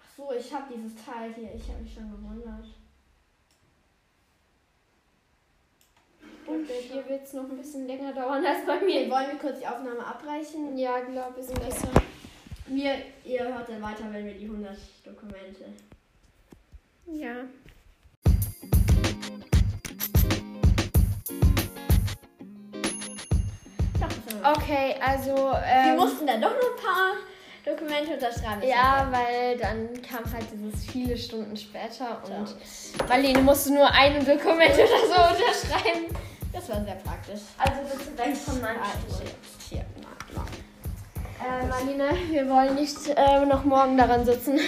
Ach 0.00 0.16
so, 0.16 0.32
ich 0.32 0.52
habe 0.52 0.72
dieses 0.74 1.04
Teil 1.04 1.34
hier. 1.34 1.54
Ich 1.54 1.68
habe 1.68 1.82
mich 1.82 1.92
schon 1.92 2.10
gewundert. 2.10 2.64
Und 6.48 6.66
bei 6.66 6.80
dir 6.92 7.08
wird 7.08 7.24
es 7.24 7.32
noch 7.34 7.44
ein 7.48 7.56
bisschen 7.58 7.86
länger 7.86 8.12
dauern 8.12 8.44
als 8.44 8.64
bei 8.66 8.76
Okay, 8.76 9.04
mir. 9.06 9.10
wollen 9.10 9.26
wir 9.32 9.38
kurz 9.38 9.58
die 9.60 9.66
Aufnahme 9.66 10.04
abbrechen? 10.06 10.76
Ja, 10.78 11.00
glaube 11.00 11.34
ich, 11.40 11.46
ist 11.46 11.54
besser. 11.60 11.88
Wir, 12.66 12.96
ihr 13.24 13.44
hört 13.44 13.68
dann 13.68 13.82
weiter, 13.82 14.04
wenn 14.12 14.24
wir 14.26 14.34
die 14.34 14.44
100 14.46 14.76
Dokumente. 15.04 15.64
Ja. 17.06 17.34
Wir. 24.26 24.46
Okay, 24.56 24.94
also. 25.04 25.34
Wir 25.34 25.62
Ähm, 25.66 25.96
mussten 25.96 26.26
dann 26.26 26.40
doch 26.40 26.50
noch 26.50 26.56
ein 26.56 26.82
paar 26.84 27.14
Dokumente 27.64 28.14
unterschreiben. 28.14 28.62
Ja, 28.66 29.08
weil 29.10 29.56
dann 29.58 29.88
kam 30.02 30.30
halt 30.32 30.46
dieses 30.52 30.84
viele 30.90 31.16
Stunden 31.16 31.56
später 31.56 32.22
und 32.24 32.48
So. 32.48 33.04
Marlene 33.08 33.40
musste 33.42 33.74
nur 33.74 33.90
ein 33.90 34.24
Dokument 34.24 34.72
oder 34.74 34.86
so 35.06 35.42
unterschreiben. 35.42 36.06
Das 36.58 36.68
war 36.70 36.84
sehr 36.84 36.94
praktisch. 36.96 37.40
Also 37.56 37.80
bitte 37.82 38.18
weg 38.18 38.36
von 38.36 38.60
meinem 38.60 38.80
Ah, 38.82 38.86
Stuhl. 38.90 39.26
Hier, 39.70 39.84
na, 40.00 40.08
na. 40.34 41.60
Äh, 41.62 41.66
Marlene, 41.66 42.10
wir 42.30 42.48
wollen 42.48 42.74
nicht 42.74 42.96
äh, 43.14 43.44
noch 43.46 43.64
morgen 43.64 43.96
daran 43.96 44.24
sitzen. 44.24 44.58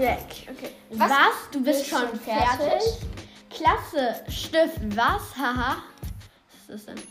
Jack. 0.00 0.20
Okay. 0.50 0.70
Was? 0.90 1.10
Was? 1.10 1.50
Du 1.52 1.62
bist 1.62 1.80
Bist 1.80 1.90
schon 1.90 2.18
fertig? 2.20 2.48
fertig? 2.56 2.82
Klasse. 3.50 4.14
Stift. 4.30 4.78
Was? 4.96 5.36
Haha. 5.36 5.76
Was 6.68 6.76
ist 6.76 6.86
das 6.88 6.94
denn? 6.94 7.04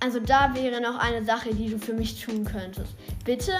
Also 0.00 0.20
da 0.20 0.54
wäre 0.54 0.80
noch 0.80 0.96
eine 0.98 1.24
Sache, 1.24 1.52
die 1.54 1.70
du 1.70 1.78
für 1.78 1.92
mich 1.92 2.24
tun 2.24 2.44
könntest. 2.44 2.92
Bitte? 3.24 3.52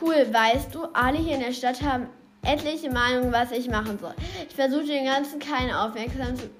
Cool, 0.00 0.26
weißt 0.32 0.74
du, 0.74 0.84
alle 0.94 1.18
hier 1.18 1.34
in 1.34 1.40
der 1.40 1.52
Stadt 1.52 1.80
haben 1.82 2.08
etliche 2.42 2.90
Meinungen, 2.90 3.30
was 3.32 3.52
ich 3.52 3.68
machen 3.68 3.98
soll. 4.00 4.14
Ich 4.48 4.54
versuche 4.54 4.84
den 4.86 5.04
ganzen 5.04 5.38
keine 5.38 5.80
Aufmerksamkeit 5.80 6.38
zu 6.38 6.50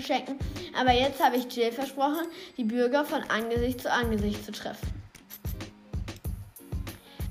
schenken, 0.00 0.36
aber 0.78 0.92
jetzt 0.92 1.22
habe 1.22 1.36
ich 1.36 1.54
Jill 1.54 1.72
versprochen, 1.72 2.26
die 2.56 2.64
Bürger 2.64 3.04
von 3.04 3.22
Angesicht 3.24 3.80
zu 3.80 3.90
Angesicht 3.90 4.44
zu 4.44 4.52
treffen. 4.52 4.88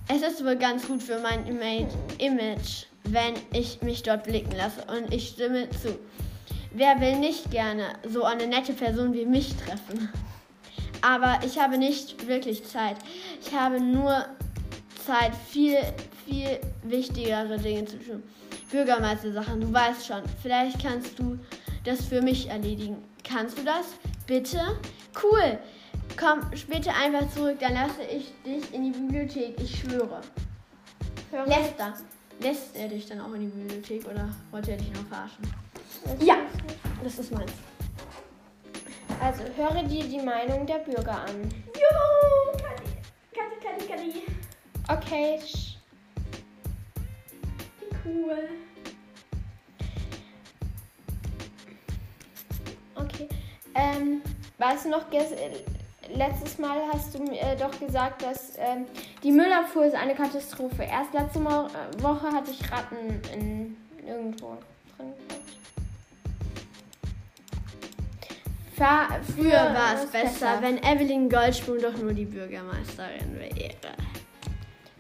Es 0.08 0.22
ist 0.22 0.44
wohl 0.44 0.58
ganz 0.58 0.88
gut 0.88 1.02
für 1.02 1.20
mein 1.20 1.46
Ima- 1.48 1.88
Image, 2.18 2.86
wenn 3.06 3.34
ich 3.54 3.82
mich 3.82 4.04
dort 4.04 4.24
blicken 4.24 4.52
lasse 4.58 4.84
und 4.96 5.14
ich 5.14 5.30
stimme 5.30 5.70
zu. 5.70 5.98
Wer 6.74 7.00
will 7.00 7.18
nicht 7.18 7.52
gerne 7.52 7.94
so 8.08 8.24
eine 8.24 8.48
nette 8.48 8.74
Person 8.74 9.14
wie 9.14 9.26
mich 9.26 9.56
treffen? 9.56 10.10
Aber 11.02 11.40
ich 11.46 11.60
habe 11.60 11.78
nicht 11.78 12.28
wirklich 12.28 12.64
Zeit. 12.66 12.98
Ich 13.46 13.54
habe 13.54 13.80
nur 13.82 14.26
Zeit, 15.06 15.32
viel, 15.50 15.78
viel 16.32 16.60
wichtigere 16.84 17.58
Dinge 17.58 17.86
zu 17.86 17.98
tun. 17.98 18.24
Bürgermeistersachen, 18.72 19.60
du 19.60 19.74
weißt 19.74 20.08
schon. 20.08 20.22
Vielleicht 20.42 20.82
kannst 20.82 21.20
du 21.20 21.38
das 21.84 22.06
für 22.06 22.22
mich 22.22 22.50
erledigen. 22.50 23.04
Kannst 23.24 23.58
du 23.58 23.64
das? 23.64 23.88
Bitte? 24.26 24.60
Cool. 25.22 25.60
Komm 26.18 26.40
später 26.56 26.96
einfach 26.96 27.30
zurück, 27.34 27.58
dann 27.60 27.74
lasse 27.74 28.04
ich 28.04 28.34
dich 28.46 28.74
in 28.74 28.84
die 28.84 28.92
Bibliothek. 28.92 29.60
Ich 29.60 29.80
schwöre. 29.80 30.22
Lässt 31.46 31.80
er. 31.80 31.94
Lässt 32.40 32.76
er 32.76 32.88
dich 32.88 33.08
dann 33.08 33.22
auch 33.22 33.34
in 33.34 33.42
die 33.42 33.48
Bibliothek 33.48 34.06
oder 34.08 34.30
wollte 34.52 34.72
er 34.72 34.78
dich 34.78 34.92
noch 34.94 35.06
verarschen? 35.08 35.44
Ich 36.20 36.28
Ja. 36.28 36.38
Das 37.04 37.20
ist 37.20 37.32
meins. 37.32 37.52
Also 39.20 39.44
höre 39.56 39.84
dir 39.84 40.04
die 40.04 40.22
Meinung 40.22 40.66
der 40.66 40.80
Bürger 40.80 41.22
an. 41.22 41.50
Juhu! 41.76 42.58
Kadi, 42.58 43.56
Kadi, 43.60 43.86
Kadi, 43.88 43.88
Kadi. 43.88 44.24
Okay. 44.88 45.40
Cool. 48.04 48.50
Okay. 52.96 53.30
Ähm, 53.76 54.22
weißt 54.58 54.86
du 54.86 54.90
noch, 54.90 55.06
letztes 56.16 56.58
Mal 56.58 56.80
hast 56.92 57.14
du 57.14 57.24
mir 57.24 57.40
äh, 57.42 57.56
doch 57.56 57.78
gesagt, 57.80 58.24
dass 58.24 58.54
ähm, 58.58 58.86
die 59.24 59.32
Müllabfuhr 59.32 59.86
ist 59.86 59.96
eine 59.96 60.16
Katastrophe. 60.16 60.84
Erst 60.84 61.14
letzte 61.14 61.40
Mo 61.40 61.68
äh, 61.68 62.02
Woche 62.04 62.32
hatte 62.32 62.52
ich 62.52 62.72
Ratten 62.72 63.22
in 63.34 63.78
irgendwo 64.06 64.58
drin. 64.98 65.14
Früher 69.36 69.76
war 69.76 69.94
es 69.94 70.06
ist 70.06 70.12
besser, 70.12 70.58
wenn 70.60 70.78
Evelyn 70.80 71.30
Goldsprung 71.30 71.80
doch 71.80 71.96
nur 71.98 72.14
die 72.14 72.26
Bürgermeisterin 72.26 73.38
wäre. 73.38 74.11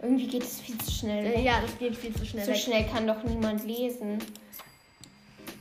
Irgendwie 0.01 0.27
geht 0.27 0.43
es 0.43 0.59
viel 0.59 0.77
zu 0.79 0.91
schnell. 0.91 1.23
weg. 1.25 1.43
Ja, 1.43 1.61
das 1.61 1.77
geht 1.77 1.95
viel 1.95 2.13
zu 2.13 2.25
schnell. 2.25 2.45
So 2.45 2.51
weg. 2.51 2.57
schnell 2.57 2.85
kann 2.85 3.05
doch 3.05 3.23
niemand 3.23 3.65
lesen. 3.65 4.17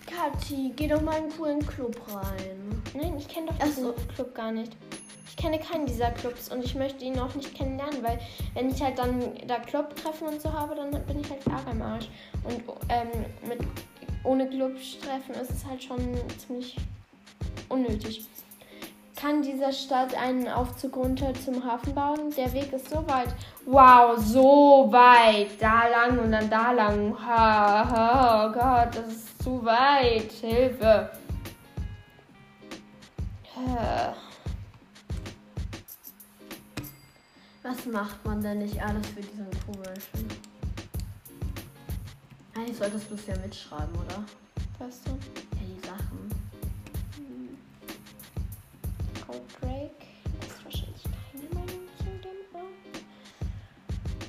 Kathi, 0.06 0.72
geh 0.76 0.88
doch 0.88 1.00
mal 1.02 1.16
in 1.18 1.24
einen 1.24 1.36
coolen 1.36 1.66
Club 1.66 1.96
rein. 2.08 2.82
Nein, 2.94 3.16
ich 3.18 3.28
kenne 3.28 3.46
doch 3.48 3.54
Ach 3.60 3.64
diesen 3.66 3.84
so. 3.84 3.94
Club 4.14 4.34
gar 4.34 4.50
nicht. 4.50 4.72
Ich 5.28 5.36
kenne 5.36 5.58
keinen 5.58 5.86
dieser 5.86 6.10
Clubs 6.10 6.50
und 6.50 6.64
ich 6.64 6.74
möchte 6.74 7.04
ihn 7.04 7.18
auch 7.18 7.34
nicht 7.34 7.54
kennenlernen, 7.54 8.02
weil 8.02 8.18
wenn 8.54 8.70
ich 8.70 8.82
halt 8.82 8.98
dann 8.98 9.32
da 9.46 9.58
Clubtreffen 9.58 10.28
und 10.28 10.42
so 10.42 10.52
habe, 10.52 10.74
dann 10.74 10.90
bin 11.06 11.20
ich 11.20 11.30
halt 11.30 11.46
arg 11.48 11.66
am 11.66 11.80
Arsch. 11.82 12.08
Und 12.44 12.62
ähm, 12.88 13.08
mit, 13.48 13.60
ohne 14.24 14.48
Clubtreffen 14.48 15.34
ist 15.36 15.50
es 15.50 15.64
halt 15.64 15.82
schon 15.82 15.98
ziemlich 16.38 16.76
unnötig. 17.68 18.26
Kann 19.16 19.42
dieser 19.42 19.72
Stadt 19.72 20.14
einen 20.14 20.48
Aufzug 20.48 20.96
runter 20.96 21.32
zum 21.44 21.64
Hafen 21.64 21.94
bauen? 21.94 22.30
Der 22.36 22.52
Weg 22.54 22.72
ist 22.72 22.88
so 22.88 23.06
weit. 23.06 23.28
Wow, 23.72 24.18
so 24.18 24.88
weit. 24.90 25.50
Da 25.60 25.86
lang 25.86 26.18
und 26.18 26.32
dann 26.32 26.50
da 26.50 26.72
lang. 26.72 27.14
Ha, 27.24 27.88
ha, 27.88 28.46
oh 28.48 28.52
Gott, 28.52 28.96
das 28.96 29.14
ist 29.14 29.42
zu 29.44 29.64
weit. 29.64 30.32
Hilfe. 30.32 31.08
Äh, 33.54 34.12
Was 37.62 37.86
macht 37.86 38.24
man 38.24 38.42
denn 38.42 38.58
nicht 38.58 38.82
alles 38.82 39.06
für 39.06 39.20
diesen 39.20 39.46
komischen? 39.64 40.28
Eigentlich 42.56 42.76
solltest 42.76 43.08
du 43.08 43.14
es 43.14 43.26
ja 43.28 43.36
mitschreiben, 43.36 43.94
oder? 43.94 44.24
Was 44.80 45.00
denn? 45.02 45.16
Ja, 45.52 45.60
die 45.60 45.86
Sachen. 45.86 46.30
Cold 49.24 49.42
Drake 49.60 50.09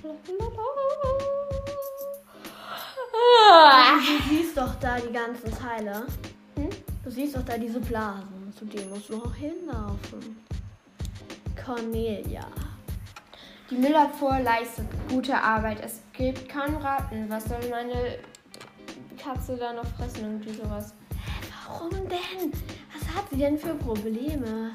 Du 0.02 0.18
siehst 4.30 4.58
doch 4.58 4.74
da 4.80 5.00
die 5.00 5.14
ganzen 5.14 5.52
Teile. 5.52 6.08
Hm? 6.56 6.70
Du 7.04 7.12
siehst 7.12 7.36
doch 7.36 7.44
da 7.44 7.56
diese 7.58 7.80
Blasen. 7.80 8.52
Zu 8.58 8.66
denen 8.66 8.90
musst 8.90 9.10
du 9.10 9.18
auch 9.18 9.36
hinlaufen. 9.36 10.44
Cornelia. 11.64 12.48
Die 13.70 13.76
Müllabfuhr 13.76 14.40
leistet 14.40 14.88
gute 15.08 15.36
Arbeit. 15.36 15.80
Es 15.84 16.02
gibt 16.14 16.50
kaum 16.50 16.78
Ratten. 16.78 17.30
Was 17.30 17.46
soll 17.46 17.70
meine 17.70 18.18
Katze 19.22 19.56
da 19.56 19.72
noch 19.72 19.86
fressen? 19.86 20.24
Irgendwie 20.24 20.54
sowas. 20.54 20.96
Warum 21.68 21.92
denn? 21.92 22.52
Was 22.92 23.16
hat 23.16 23.30
sie 23.30 23.38
denn 23.38 23.58
für 23.58 23.76
Probleme? 23.76 24.72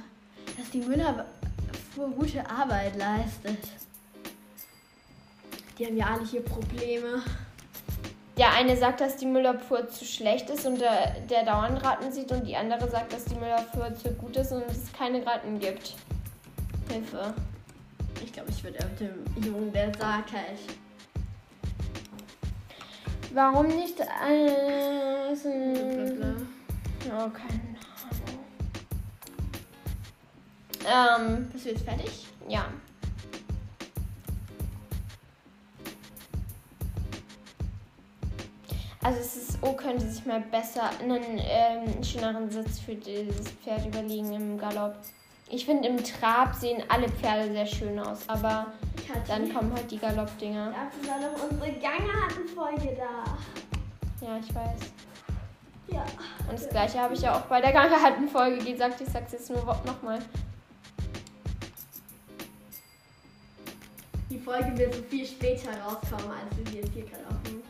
Dass 0.57 0.71
die 0.71 0.83
Müller 0.83 1.27
gute 1.97 2.49
Arbeit 2.49 2.97
leistet. 2.97 3.59
Die 5.79 5.87
haben 5.87 5.97
ja 5.97 6.07
alle 6.07 6.25
hier 6.25 6.43
Probleme. 6.43 7.23
Der 8.39 8.53
eine 8.53 8.77
sagt, 8.77 9.01
dass 9.01 9.17
die 9.17 9.27
Müllabfuhr 9.27 9.89
zu 9.89 10.05
schlecht 10.05 10.51
ist 10.51 10.67
und 10.67 10.81
der, 10.81 11.21
der 11.29 11.45
dauernd 11.45 11.83
Ratten 11.83 12.13
sieht 12.13 12.31
und 12.33 12.47
die 12.47 12.57
andere 12.57 12.91
sagt, 12.91 13.13
dass 13.13 13.25
die 13.25 13.35
Müllabfuhr 13.35 13.95
zu 13.95 14.13
gut 14.13 14.37
ist 14.37 14.53
und 14.53 14.63
es 14.69 14.93
keine 14.93 15.25
Ratten 15.25 15.59
gibt. 15.59 15.95
Hilfe. 16.91 17.35
Ich 18.23 18.33
glaube, 18.33 18.51
ich 18.51 18.63
würde 18.63 18.79
mit 18.87 19.01
dem 19.01 19.45
Jungen, 19.45 19.73
der 19.73 19.93
sagt 19.95 20.33
halt. 20.33 20.59
Warum 23.33 23.67
nicht 23.67 24.01
alles? 24.01 25.43
Blablabla. 25.43 26.35
Oh, 27.07 27.31
keine 27.31 27.77
Ahnung. 30.87 31.37
Ähm, 31.37 31.49
Bist 31.53 31.67
du 31.67 31.71
jetzt 31.71 31.85
fertig? 31.85 32.27
ja. 32.49 32.67
Also 39.07 39.21
es 39.21 39.37
ist, 39.37 39.59
O 39.63 39.73
könnte 39.75 40.05
sich 40.05 40.27
mal 40.27 40.41
besser 40.41 40.91
einen 41.01 41.39
ähm, 41.39 42.03
schöneren 42.03 42.51
Sitz 42.51 42.81
für 42.81 42.97
dieses 42.97 43.51
Pferd 43.63 43.87
überlegen 43.87 44.33
im 44.33 44.59
Galopp. 44.59 44.97
Ich 45.49 45.65
finde, 45.65 45.87
im 45.87 46.03
Trab 46.03 46.57
sehen 46.57 46.83
alle 46.89 47.09
Pferde 47.09 47.53
sehr 47.53 47.67
schön 47.67 48.01
aus, 48.01 48.29
aber 48.29 48.67
dann 49.29 49.55
kommen 49.55 49.73
halt 49.73 49.89
die 49.93 49.99
Galoppdinger. 49.99 50.73
Dafür 50.73 51.09
war 51.09 51.21
doch 51.21 51.49
unsere 51.49 51.71
Ganghartenfolge 51.75 52.97
da. 52.97 54.27
Ja, 54.27 54.39
ich 54.39 54.53
weiß. 54.53 54.81
Ja. 55.87 56.05
Und 56.51 56.55
das 56.55 56.69
gleiche 56.69 56.99
habe 56.99 57.15
ich 57.15 57.21
ja 57.21 57.39
auch 57.39 57.43
bei 57.43 57.61
der 57.61 57.73
Ganghartenfolge 57.73 58.73
gesagt. 58.73 59.01
Ich 59.01 59.09
sag's 59.09 59.31
jetzt 59.31 59.51
nur 59.51 59.63
nochmal. 59.87 60.19
Die 64.29 64.39
Folge 64.41 64.77
wird 64.77 64.97
so 64.97 65.03
viel 65.05 65.25
später 65.25 65.71
rauskommen, 65.81 66.33
als 66.33 66.59
wir 66.59 66.67
sie 66.67 66.79
jetzt 66.79 66.93
hier 66.93 67.05
gerade 67.05 67.25
aufnehmen. 67.29 67.63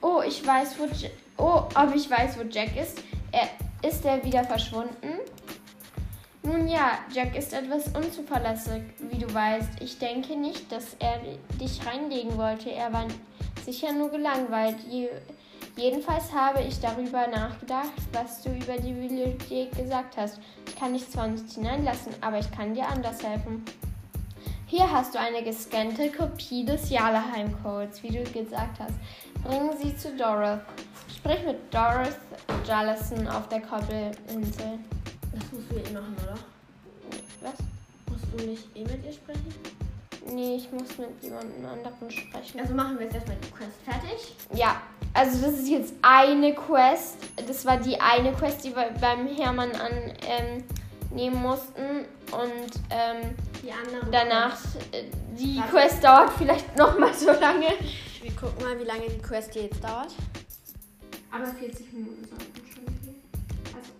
Oh, 0.00 0.22
ich 0.26 0.46
weiß, 0.46 0.78
wo 0.78 0.86
Jack, 0.86 1.12
oh, 1.36 1.62
ob 1.74 1.94
ich 1.94 2.08
weiß, 2.08 2.38
wo 2.38 2.42
Jack 2.42 2.76
ist. 2.76 3.02
Er 3.32 3.48
ist 3.88 4.04
er 4.04 4.24
wieder 4.24 4.44
verschwunden? 4.44 5.20
Nun 6.42 6.68
ja, 6.68 6.98
Jack 7.12 7.36
ist 7.36 7.52
etwas 7.52 7.88
unzuverlässig, 7.88 8.82
wie 9.10 9.18
du 9.18 9.32
weißt. 9.32 9.80
Ich 9.80 9.98
denke 9.98 10.36
nicht, 10.36 10.70
dass 10.72 10.96
er 10.98 11.20
dich 11.60 11.84
reinlegen 11.84 12.36
wollte. 12.38 12.70
Er 12.70 12.92
war 12.92 13.06
sicher 13.64 13.92
nur 13.92 14.10
gelangweilt. 14.10 14.76
Je, 14.88 15.08
jedenfalls 15.76 16.32
habe 16.32 16.62
ich 16.62 16.80
darüber 16.80 17.26
nachgedacht, 17.26 17.92
was 18.12 18.42
du 18.42 18.50
über 18.50 18.78
die 18.78 18.92
Bibliothek 18.92 19.76
gesagt 19.76 20.16
hast. 20.16 20.40
Ich 20.66 20.76
kann 20.76 20.94
dich 20.94 21.10
zwar 21.10 21.28
nicht 21.28 21.52
hineinlassen, 21.52 22.14
aber 22.20 22.38
ich 22.38 22.50
kann 22.50 22.72
dir 22.72 22.86
anders 22.88 23.22
helfen. 23.22 23.64
Hier 24.70 24.92
hast 24.92 25.14
du 25.14 25.18
eine 25.18 25.42
gescannte 25.42 26.10
Kopie 26.12 26.62
des 26.62 26.90
Jalaheim-Codes, 26.90 28.02
wie 28.02 28.10
du 28.10 28.22
gesagt 28.24 28.78
hast. 28.78 28.92
Bringen 29.42 29.70
sie 29.80 29.96
zu 29.96 30.14
Dorothy. 30.14 30.60
Sprich 31.16 31.42
mit 31.46 31.72
Dorothy 31.72 32.12
Jallison 32.66 33.26
auf 33.28 33.48
der 33.48 33.62
Koppelinsel. 33.62 34.78
Das 35.32 35.42
musst 35.52 35.70
du 35.70 35.76
eh 35.76 35.92
machen, 35.94 36.14
oder? 36.22 36.34
Was? 37.40 37.54
Musst 38.10 38.24
du 38.36 38.44
nicht 38.44 38.76
eh 38.76 38.82
mit 38.82 39.06
ihr 39.06 39.12
sprechen? 39.14 39.54
Nee, 40.30 40.56
ich 40.56 40.70
muss 40.70 40.98
mit 40.98 41.22
jemandem 41.22 41.64
anderen 41.64 42.10
sprechen. 42.10 42.60
Also 42.60 42.74
machen 42.74 42.98
wir 42.98 43.06
jetzt 43.06 43.14
erstmal 43.14 43.38
die 43.38 43.50
Quest 43.50 43.78
fertig. 43.86 44.34
Ja, 44.52 44.82
also 45.14 45.46
das 45.46 45.60
ist 45.60 45.68
jetzt 45.70 45.94
eine 46.02 46.54
Quest. 46.54 47.16
Das 47.36 47.64
war 47.64 47.78
die 47.78 47.98
eine 47.98 48.32
Quest, 48.32 48.62
die 48.66 48.76
wir 48.76 48.90
beim 49.00 49.28
Hermann 49.28 49.70
annehmen 49.70 50.12
ähm, 50.28 50.64
mussten. 51.30 52.04
Und 52.32 52.72
ähm, 52.90 53.34
Die 53.62 53.72
danach, 54.10 54.56
äh, 54.92 55.04
die 55.38 55.56
Warte. 55.58 55.70
Quest 55.70 56.04
dauert 56.04 56.30
vielleicht 56.36 56.76
nochmal 56.76 57.14
so 57.14 57.30
lange. 57.32 57.66
Wir 58.22 58.32
gucken 58.32 58.64
mal, 58.64 58.78
wie 58.78 58.84
lange 58.84 59.08
die 59.08 59.18
Quest 59.18 59.52
hier 59.54 59.62
jetzt 59.62 59.82
dauert. 59.82 60.14
Aber 61.30 61.46
40 61.46 61.92
Minuten 61.92 62.24
sollten 62.24 62.66
schon 62.72 62.84
gehen. 62.86 63.22
Also, 63.74 63.92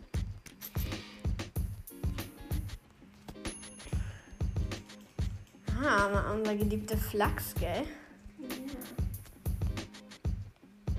Ah, 5.87 6.09
mal 6.09 6.35
unser 6.35 6.57
geliebter 6.57 6.97
Flachs, 6.97 7.55
gell? 7.55 7.85
ja. 8.39 8.47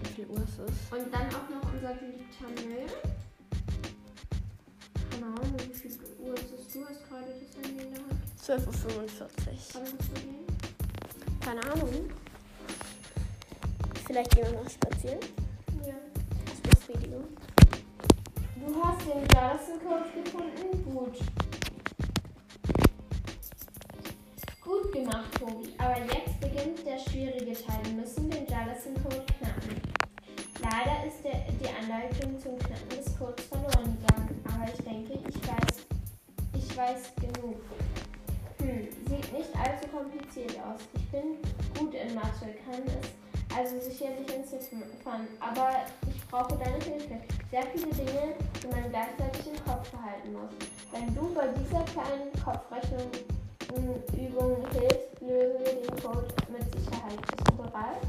Wie 0.04 0.10
viel 0.13 0.28
Uhr 0.28 0.38
ist 0.38 0.60
es? 0.60 0.98
Und 0.98 1.13
dann 1.13 1.28
auch 1.28 1.50
noch 1.50 1.74
unser 1.74 1.93
geliebter 1.95 2.48
Müll. 2.67 2.88
Keine 5.19 5.32
Ahnung, 5.34 5.53
wie 5.67 5.73
viel 5.73 5.91
Uhr 6.19 6.34
ist 6.34 6.53
es? 6.58 6.71
Du 6.71 6.86
hast 6.88 7.03
gerade 7.10 7.25
das 7.27 7.53
Handy 7.58 7.84
in 7.84 7.91
der 7.91 7.99
Hand. 7.99 8.23
12.45 8.41 9.75
Uhr. 9.75 9.88
Keine 11.41 11.62
Ahnung. 11.73 12.10
Vielleicht 14.08 14.34
gehen 14.34 14.45
wir 14.45 14.62
noch 14.62 14.69
spazieren. 14.69 15.19
Ja. 15.86 15.95
Als 16.49 16.62
Befriedigung. 16.62 17.25
Du 18.65 18.82
hast 18.82 19.01
den 19.01 19.27
Jalason-Code 19.34 20.23
gefunden? 20.23 20.86
Gut. 20.86 21.17
Gut 24.62 24.91
gemacht, 24.93 25.38
Tobi. 25.38 25.73
Aber 25.79 25.97
jetzt 25.99 26.39
beginnt 26.39 26.86
der 26.86 26.97
schwierige 26.97 27.53
Teil. 27.62 27.79
Wir 27.84 27.93
müssen 27.93 28.29
den 28.29 28.47
Jalason-Code 28.47 29.25
knacken. 29.38 29.82
Leider 30.62 31.05
ist 31.05 31.21
der, 31.25 31.45
die 31.60 31.67
Anleitung 31.67 32.39
zum 32.39 32.58
Knacken 32.58 32.89
des 32.89 33.17
Codes 33.17 33.45
verloren 33.47 33.97
gegangen. 33.99 34.38
Aber 34.60 34.69
ich 34.74 34.84
denke, 34.84 35.13
ich 35.13 35.48
weiß, 35.48 35.86
ich 36.54 36.78
weiß 36.78 37.13
genug. 37.15 37.56
Hm, 38.58 38.89
sieht 39.08 39.32
nicht 39.32 39.56
allzu 39.56 39.88
kompliziert 39.88 40.56
aus. 40.60 40.82
Ich 40.95 41.10
bin 41.12 41.38
gut 41.78 41.93
in 41.93 42.13
Mathe, 42.13 42.56
kann 42.65 42.84
es 42.86 43.56
also 43.56 43.80
sicherlich 43.80 44.28
entziffern. 44.36 44.84
Aber 45.39 45.69
ich 46.10 46.28
brauche 46.28 46.58
deine 46.58 46.84
Hilfe. 46.84 47.22
Sehr 47.50 47.63
viele 47.74 47.88
Dinge, 47.88 48.36
die 48.62 48.67
man 48.67 48.89
gleichzeitig 48.89 49.48
im 49.48 49.63
Kopf 49.63 49.89
behalten 49.91 50.34
muss. 50.34 50.52
Wenn 50.91 51.15
du 51.15 51.34
bei 51.34 51.48
dieser 51.48 51.84
kleinen 51.86 52.34
Kopfrechnung 52.43 53.10
Übung 54.13 54.65
hilfst, 54.74 55.22
lösen 55.22 55.60
wir 55.60 55.74
den 55.74 56.04
Code 56.04 56.28
mit 56.52 56.63
Sicherheit. 56.74 57.22
Bist 57.22 57.48
du 57.48 57.56
bereit? 57.56 58.02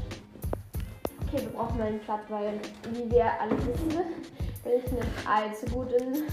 Okay, 1.21 1.43
wir 1.43 1.49
brauchen 1.51 1.81
einen 1.81 1.99
Platt, 2.01 2.21
weil, 2.27 2.59
wie 2.91 3.09
wir 3.09 3.39
alle 3.39 3.57
wissen, 3.57 4.01
bin 4.63 4.73
ich 4.85 4.91
nicht 4.91 5.27
allzu 5.27 5.65
gut 5.67 5.91
in. 5.93 6.27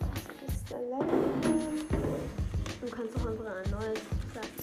Was 0.00 0.54
ist 0.54 0.70
denn 0.70 0.90
da? 0.90 0.98
Du 2.80 2.90
kannst 2.90 3.16
auch 3.16 3.26
einfach 3.26 3.46
ein 3.46 3.70
neues 3.70 4.00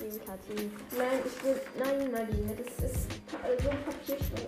nehmen, 0.03 0.25
Kathi. 0.25 0.71
Nein, 0.97 1.19
ich 1.25 1.43
will. 1.43 1.62
Nein, 1.77 2.12
Nadine, 2.12 2.56
das 2.56 2.91
ist 2.91 3.12
so 3.32 3.38
ein 3.38 3.77
Papierschwung. 3.84 4.47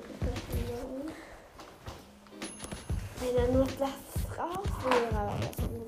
Wenn 3.20 3.36
er 3.38 3.52
nur 3.52 3.66
das 3.66 4.38
raus 4.38 4.68
wäre, 4.84 5.34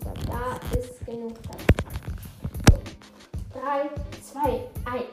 das. 0.03 0.25
Da 0.25 0.77
ist 0.77 1.05
genug 1.05 1.41
Platz. 1.41 1.63
3, 3.53 3.89
2, 4.21 4.41
1. 4.91 5.03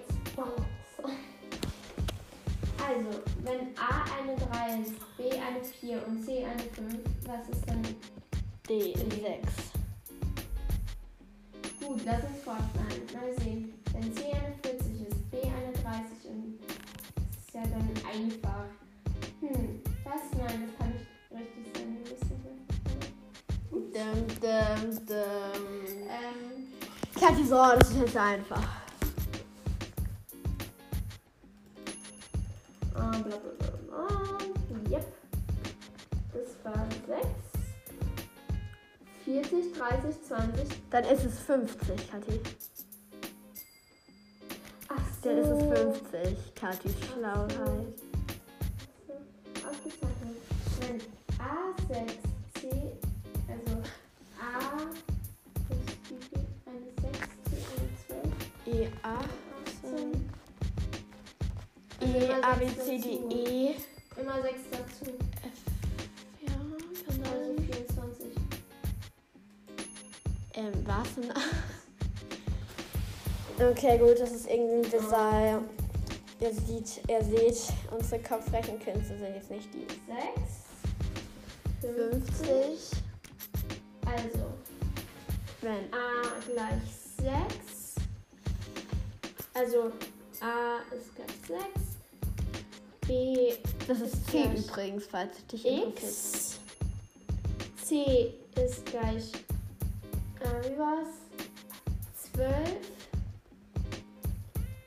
Also, 2.86 3.22
wenn 3.42 3.76
A 3.78 4.04
eine 4.18 4.36
3 4.36 4.82
ist, 4.82 5.16
B 5.16 5.30
eine 5.40 5.64
4 5.64 6.06
und 6.06 6.22
C 6.22 6.44
eine 6.44 6.62
5, 6.62 6.98
was 7.26 7.48
ist 7.48 7.68
dann 7.68 7.82
D6. 8.68 9.40
gut? 11.80 12.00
Lass 12.04 12.24
uns 12.24 12.42
fortfahren. 12.44 13.02
Mal 13.12 13.32
sehen. 13.42 13.72
Wenn 13.92 14.14
C 14.14 14.24
eine 14.32 14.54
40 14.62 15.08
ist, 15.08 15.30
B 15.30 15.38
eine 15.38 15.72
30 15.72 16.30
und 16.30 16.58
das 16.60 17.46
ist 17.46 17.54
ja 17.54 17.62
dann 17.62 17.90
einfach. 18.12 18.66
Hm, 19.40 19.80
was? 20.04 20.38
Nein, 20.38 20.68
das 20.68 20.78
kann 20.78 20.92
nicht 20.92 21.06
richtig 21.32 21.72
sein. 21.72 21.96
Dum, 23.70 24.26
dum, 24.40 25.06
dum. 25.06 25.64
Ähm, 26.08 26.66
Kathi, 27.18 27.44
so, 27.44 27.56
das 27.78 27.90
ist 27.90 28.00
jetzt 28.00 28.16
einfach. 28.16 28.83
Ah, 32.94 33.10
bla 33.10 33.20
bla 33.22 33.52
bla 33.58 33.70
bla. 33.86 34.08
Yep. 34.90 35.06
Das 36.32 36.64
war 36.64 36.86
6. 37.06 37.26
40, 39.24 39.72
30, 39.72 40.22
20. 40.22 40.68
Dann 40.90 41.04
ist 41.04 41.24
es 41.24 41.38
50, 41.40 42.10
Kathi. 42.10 42.40
Ach 44.88 44.96
so. 45.22 45.28
Dann 45.28 45.38
ist 45.38 45.48
es 45.48 45.62
50, 45.80 46.54
Kathis 46.54 46.94
Schlauheit. 47.06 47.94
Ausgezeichnet. 49.66 50.38
Wenn 50.80 51.00
A6, 51.40 51.92
C, 52.60 52.60
also 53.48 53.82
A 54.38 54.42
ist 55.70 56.10
wie 56.10 56.18
viel? 56.28 56.44
Eine 56.66 56.90
6, 57.00 57.18
C, 57.44 57.50
eine 57.76 57.88
12. 58.66 58.66
E, 58.66 58.88
8. 59.02 59.43
18. 62.14 62.22
E, 62.22 62.42
A, 62.42 62.54
B, 62.54 62.66
C, 62.68 62.98
D, 62.98 63.08
E. 63.34 63.74
Immer 64.20 64.40
6 64.42 64.54
dazu. 64.70 65.10
Ja, 66.40 66.52
kann 66.52 66.74
Also 67.08 67.22
sein. 67.22 67.70
24. 67.72 68.26
Ähm, 70.54 70.72
was 70.86 71.14
denn? 71.16 71.32
Okay, 73.56 73.98
gut, 73.98 74.18
das 74.18 74.32
ist 74.32 74.48
irgendwie 74.48 74.84
ein 74.84 74.90
Design. 74.90 75.68
Ihr 76.40 76.52
seht, 76.52 77.00
ihr 77.08 77.22
seht, 77.22 77.72
unsere 77.92 78.20
Kopfrechenkünste 78.20 79.16
sind 79.16 79.32
jetzt 79.32 79.48
nicht 79.48 79.68
die 79.72 79.86
6. 80.08 80.60
50. 81.80 83.00
Also 84.06 84.46
Wenn 85.60 85.84
A 85.94 86.22
gleich 86.52 86.82
6. 87.20 87.94
Also 89.54 89.92
A 90.40 90.78
ist 90.92 91.14
gleich 91.14 91.62
6. 91.74 91.83
B 93.06 93.54
Das 93.86 94.00
ist 94.00 94.26
C 94.26 94.42
gleich 94.42 94.58
übrigens, 94.66 95.06
falls 95.06 95.36
es 95.38 95.46
dich. 95.46 95.66
X. 95.66 96.58
C 97.84 98.34
ist 98.56 98.86
gleich. 98.86 99.32
Äh, 100.40 100.70
wie 100.70 100.78
war's? 100.78 101.08
12. 102.34 102.54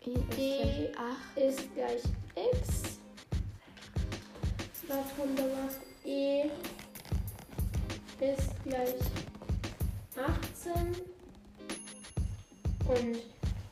E 0.06 0.14
ist 0.14 0.38
D 0.38 0.90
gleich 0.90 0.98
8. 0.98 1.38
ist 1.38 1.76
gleich 1.76 2.02
X. 2.54 2.98
Runde 5.18 5.44
macht. 5.44 5.78
E 6.06 6.44
ist 8.20 8.64
gleich 8.64 8.96
18 10.16 10.96
und 12.88 13.18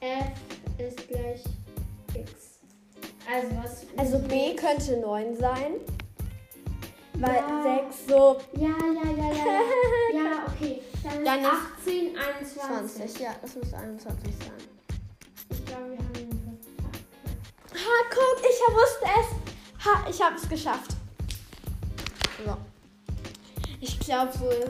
F 0.02 0.32
ist 0.78 1.08
gleich. 1.08 1.42
Also 3.32 3.48
was? 3.64 3.86
Also 3.98 4.20
B 4.28 4.56
könnte 4.56 4.98
9 4.98 5.36
sein. 5.38 5.74
Weil 7.18 7.36
Ja. 7.36 7.64
6 7.90 8.08
so 8.08 8.38
Ja, 8.54 8.68
ja, 8.68 9.12
ja, 9.12 9.32
ja, 9.32 9.34
ja. 9.34 10.24
Ja, 10.24 10.44
okay. 10.48 10.82
Dann 11.04 11.18
ist 11.18 11.26
Dann 11.26 11.40
ist 11.42 11.50
18, 11.82 12.18
21. 12.18 13.06
20. 13.06 13.20
Ja, 13.22 13.36
das 13.42 13.56
muss 13.56 13.74
21 13.74 14.36
sein. 14.38 14.52
Ich 15.50 15.66
glaube, 15.66 15.92
wir 15.92 15.98
haben 15.98 16.16
ihn 16.16 16.60
verpackt. 16.76 17.06
Ha, 17.74 17.96
guck, 18.10 18.40
ich 18.42 18.76
wusste 18.76 19.06
es. 19.06 19.86
Ha, 19.86 20.10
ich 20.10 20.22
habe 20.22 20.36
es 20.36 20.50
geschafft. 20.50 20.92
So. 22.46 22.58
Ich 23.80 24.00
glaube 24.00 24.40
wohl. 24.40 24.70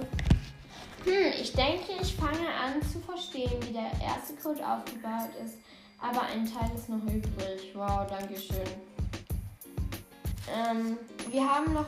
Hm, 1.06 1.34
ich 1.40 1.54
denke, 1.54 1.94
ich 2.02 2.16
fange 2.16 2.48
an 2.64 2.82
zu 2.92 3.00
verstehen, 3.00 3.52
wie 3.62 3.74
der 3.74 3.92
erste 4.04 4.34
Code 4.42 4.66
aufgebaut 4.68 5.30
ist. 5.44 5.56
Aber 6.00 6.22
ein 6.24 6.46
Teil 6.46 6.72
ist 6.76 6.90
noch 6.90 7.04
übrig. 7.04 7.74
Wow, 7.74 8.06
danke 8.10 8.40
schön. 8.40 8.60
Ähm, 10.54 10.98
wir 11.32 11.42
haben 11.50 11.74
noch 11.74 11.88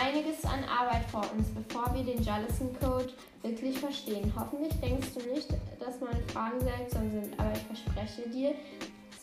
einiges 0.00 0.44
an 0.44 0.62
Arbeit 0.64 1.04
vor 1.10 1.24
uns, 1.36 1.48
bevor 1.48 1.94
wir 1.94 2.04
den 2.04 2.22
Jellison-Code 2.22 3.12
wirklich 3.42 3.78
verstehen. 3.78 4.30
Hoffentlich 4.36 4.74
denkst 4.80 5.08
du 5.14 5.30
nicht, 5.32 5.48
dass 5.80 6.00
meine 6.00 6.22
Fragen 6.32 6.60
seltsam 6.60 7.10
sind, 7.10 7.38
aber 7.40 7.52
ich 7.52 7.62
verspreche 7.62 8.28
dir, 8.28 8.54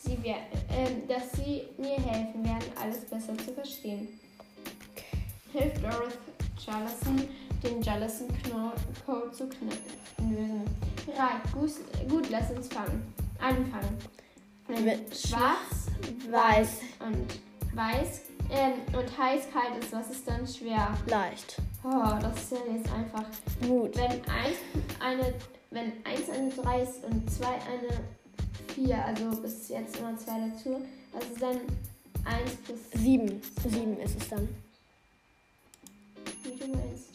sie 0.02 0.18
wer 0.22 0.36
ähm, 0.70 1.06
dass 1.06 1.30
sie 1.32 1.62
mir 1.78 1.96
helfen 1.96 2.44
werden, 2.44 2.64
alles 2.80 3.04
besser 3.04 3.38
zu 3.38 3.52
verstehen. 3.52 4.08
Hilft 5.52 5.82
Dorothy 5.84 6.18
Jellison, 6.58 7.28
den 7.62 7.80
Jellison-Code 7.80 9.30
zu 9.32 9.44
kn- 9.44 9.70
lösen. 10.18 10.64
Bereit, 11.06 11.42
gut, 11.52 11.70
gut, 12.08 12.30
lass 12.30 12.50
uns 12.50 12.66
fangen. 12.68 13.14
Anfangen. 13.38 13.98
Mit 14.68 15.14
Schwarz, 15.14 15.90
Weiß. 16.30 16.80
und 17.00 17.40
weiß 17.76 18.22
ähm, 18.50 18.72
und 18.96 19.18
heiß 19.18 19.44
kalt 19.52 19.82
ist, 19.82 19.92
was 19.92 20.10
ist 20.10 20.28
dann 20.28 20.46
schwer? 20.46 20.96
Leicht. 21.06 21.56
Oh, 21.82 22.18
das 22.20 22.36
ist 22.42 22.52
ja 22.52 22.58
jetzt 22.74 22.92
einfach. 22.92 23.24
Gut. 23.66 23.96
Wenn 23.96 24.12
eins 24.12 24.58
eine, 25.00 25.34
wenn 25.70 25.92
eins 26.04 26.30
eine 26.30 26.50
3 26.50 26.82
ist 26.82 27.04
und 27.04 27.30
zwei 27.30 27.54
eine 27.54 28.00
4, 28.74 29.04
also 29.04 29.30
bis 29.42 29.68
jetzt 29.68 29.98
immer 29.98 30.16
zwei 30.16 30.48
dazu, 30.48 30.80
was 31.12 31.24
ist 31.24 31.42
dann 31.42 31.60
1 32.24 32.56
plus 32.64 32.78
7. 32.94 33.40
7 33.68 34.00
ist 34.00 34.20
es 34.20 34.28
dann. 34.28 34.48
wie 36.42 36.58
du 36.58 36.68
meinst? 36.68 37.14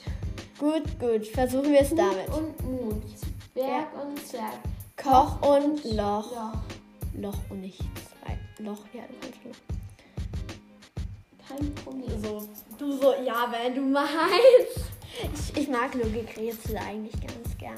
Gut, 0.57 0.99
gut. 0.99 1.27
Versuchen 1.27 1.71
wir 1.71 1.81
es 1.81 1.89
damit. 1.89 2.27
Und 2.29 2.63
Mut. 2.63 3.03
Berg 3.53 3.87
und 4.03 4.25
Zwerg. 4.27 4.59
Koch 5.01 5.41
und 5.41 5.83
Loch. 5.85 6.31
Loch. 6.31 6.53
Loch 7.15 7.37
und 7.49 7.61
nicht 7.61 7.79
zwei. 7.79 8.37
Loch, 8.63 8.83
ja, 8.93 9.03
du 9.07 9.13
kannst 9.21 9.43
Loch. 9.45 9.55
Kein 11.47 11.75
Problem. 11.75 12.21
So, 12.21 12.47
du 12.77 12.91
so, 12.91 13.13
ja, 13.25 13.47
wenn 13.49 13.75
du 13.75 13.81
meinst. 13.81 14.91
Ich, 15.33 15.57
ich 15.57 15.69
mag 15.69 15.93
Logikrätsel 15.95 16.77
eigentlich 16.77 17.13
ganz 17.13 17.57
gern. 17.57 17.77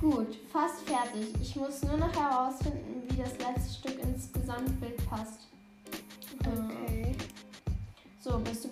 Gut, 0.00 0.36
fast 0.52 0.80
fertig. 0.82 1.34
Ich 1.40 1.56
muss 1.56 1.82
nur 1.82 1.96
noch 1.96 2.14
herausfinden, 2.14 3.02
wie 3.08 3.16
das 3.16 3.32
letzte 3.38 3.74
Stück 3.74 4.02
ins 4.02 4.32
Gesamtbild 4.32 5.08
passt. 5.08 5.48
Okay. 6.40 7.01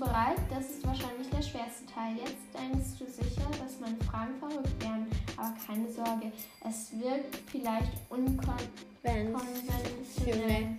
Bereit? 0.00 0.38
Das 0.48 0.64
ist 0.70 0.86
wahrscheinlich 0.86 1.28
der 1.28 1.42
schwerste 1.42 1.84
Teil. 1.94 2.16
Jetzt 2.16 2.48
denkst 2.54 2.96
du 2.98 3.04
sicher, 3.04 3.50
dass 3.62 3.78
meine 3.80 3.98
Fragen 3.98 4.38
verrückt 4.38 4.82
wären. 4.82 5.06
Aber 5.36 5.52
keine 5.66 5.92
Sorge, 5.92 6.32
es 6.66 6.98
wirkt 6.98 7.36
vielleicht 7.50 7.92
unkonventionell. 8.08 10.78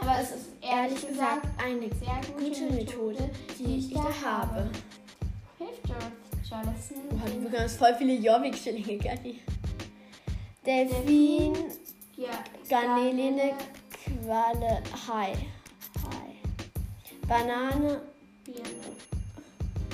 Aber 0.00 0.16
es 0.20 0.32
ist 0.32 0.48
ehrlich 0.60 1.06
gesagt 1.06 1.46
eine 1.64 1.88
sehr 1.94 2.20
gute, 2.34 2.50
gute 2.50 2.72
Methode, 2.74 3.30
die 3.58 3.76
ich 3.78 3.94
da 3.94 4.08
habe. 4.24 4.68
Hilft 5.58 5.86
Jellison. 6.42 6.96
Oh, 7.12 7.28
du 7.28 7.40
bekommst 7.48 7.78
voll 7.78 7.94
viele 7.96 8.14
Jobbik-Schillinge, 8.14 8.98
Gani. 8.98 9.40
Delfin, 10.66 11.54
Ja, 12.16 12.42
Garneline, 12.68 13.54
Qualle, 14.04 14.82
Hai. 15.08 15.32
Banane. 17.28 18.00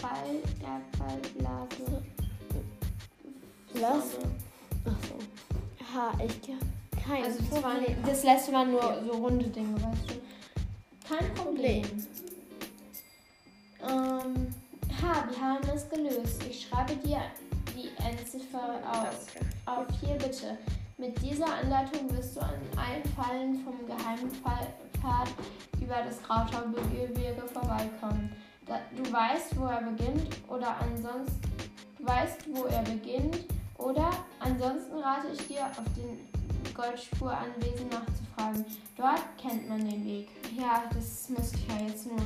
Ball, 0.05 0.43
Erdball, 0.61 1.19
Blase. 1.39 2.03
Was? 3.75 4.05
Achso. 4.85 5.19
Ha, 5.95 6.13
ich 6.23 6.41
kein 7.03 7.25
Also 7.25 7.39
das, 7.51 7.63
waren, 7.63 7.77
Problem. 7.79 7.97
das 8.05 8.25
letzte 8.25 8.53
waren 8.53 8.71
nur 8.71 9.03
so 9.05 9.13
runde 9.13 9.47
Dinge, 9.49 9.75
weißt 9.77 10.11
du. 10.11 10.15
Kein 11.09 11.35
Problem. 11.35 11.85
Ähm, 13.83 14.55
ha, 15.03 15.25
wir 15.29 15.41
haben 15.41 15.69
es 15.75 15.89
gelöst. 15.89 16.43
Ich 16.49 16.67
schreibe 16.69 16.95
dir 16.97 17.23
die 17.75 17.91
Endziffer 18.05 18.79
aus. 18.91 19.27
Auf 19.67 19.87
hier 20.01 20.15
bitte. 20.17 20.59
Mit 20.99 21.21
dieser 21.23 21.47
Anleitung 21.47 22.15
wirst 22.17 22.37
du 22.37 22.41
an 22.41 22.55
allen 22.77 23.05
Fallen 23.17 23.65
vom 23.65 23.87
geheimen 23.87 24.31
Fall- 24.31 24.73
Pfad 25.01 25.29
über 25.83 25.97
das 26.07 26.23
Krautaugebirge 26.23 27.43
vorbeikommen. 27.53 28.33
Du 28.67 29.13
weißt, 29.13 29.59
wo 29.59 29.67
er 29.67 29.83
beginnt 29.83 30.29
oder 30.49 30.77
ansonsten 30.81 31.41
weißt, 31.99 32.47
wo 32.49 32.65
er 32.65 32.83
beginnt 32.83 33.45
oder 33.79 34.11
ansonsten 34.41 34.99
rate 34.99 35.29
ich 35.33 35.47
dir, 35.49 35.67
auf 35.67 35.85
den 35.97 36.29
Goldspuranwesen 36.75 37.89
nachzufragen. 37.89 38.65
Dort 38.97 39.23
kennt 39.41 39.69
man 39.69 39.79
den 39.89 40.05
Weg. 40.05 40.29
Ja, 40.57 40.83
das 40.93 41.29
muss 41.29 41.53
ich 41.53 41.69
ja 41.69 41.87
jetzt 41.87 42.07
nur. 42.07 42.19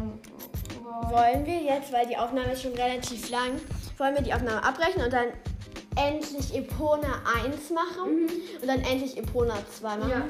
Wow. 0.82 1.10
Wollen 1.10 1.44
wir 1.44 1.60
jetzt, 1.60 1.92
weil 1.92 2.06
die 2.06 2.16
Aufnahme 2.16 2.52
ist 2.52 2.62
schon 2.62 2.72
relativ 2.72 3.28
lang, 3.30 3.60
wollen 3.98 4.14
wir 4.14 4.22
die 4.22 4.32
Aufnahme 4.32 4.62
abbrechen 4.62 5.02
und 5.02 5.12
dann 5.12 5.28
endlich 5.96 6.54
Epona 6.54 7.20
1 7.44 7.70
machen 7.70 8.28
und 8.60 8.66
dann 8.66 8.80
endlich 8.80 9.16
Epona 9.18 9.54
2 9.78 9.96
machen? 9.96 10.10
Ja. 10.10 10.24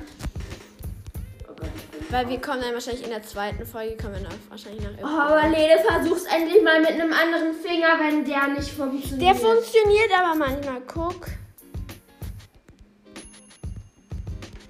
Weil 2.10 2.28
wir 2.28 2.40
kommen 2.40 2.62
dann 2.62 2.72
wahrscheinlich 2.72 3.04
in 3.04 3.10
der 3.10 3.22
zweiten 3.22 3.66
Folge, 3.66 3.96
kommen 3.96 4.14
wir 4.14 4.22
dann 4.28 4.38
wahrscheinlich 4.48 4.82
nach 4.82 4.90
Oh, 5.02 5.06
aber 5.32 5.48
Lene, 5.48 5.78
versuch's 5.86 6.24
endlich 6.24 6.62
mal 6.62 6.80
mit 6.80 6.92
einem 6.92 7.12
anderen 7.12 7.52
Finger, 7.54 7.98
wenn 8.00 8.24
der 8.24 8.48
nicht 8.48 8.70
funktioniert. 8.70 9.20
Der 9.20 9.34
funktioniert 9.34 10.10
aber 10.18 10.34
manchmal, 10.34 10.80
guck. 10.86 11.26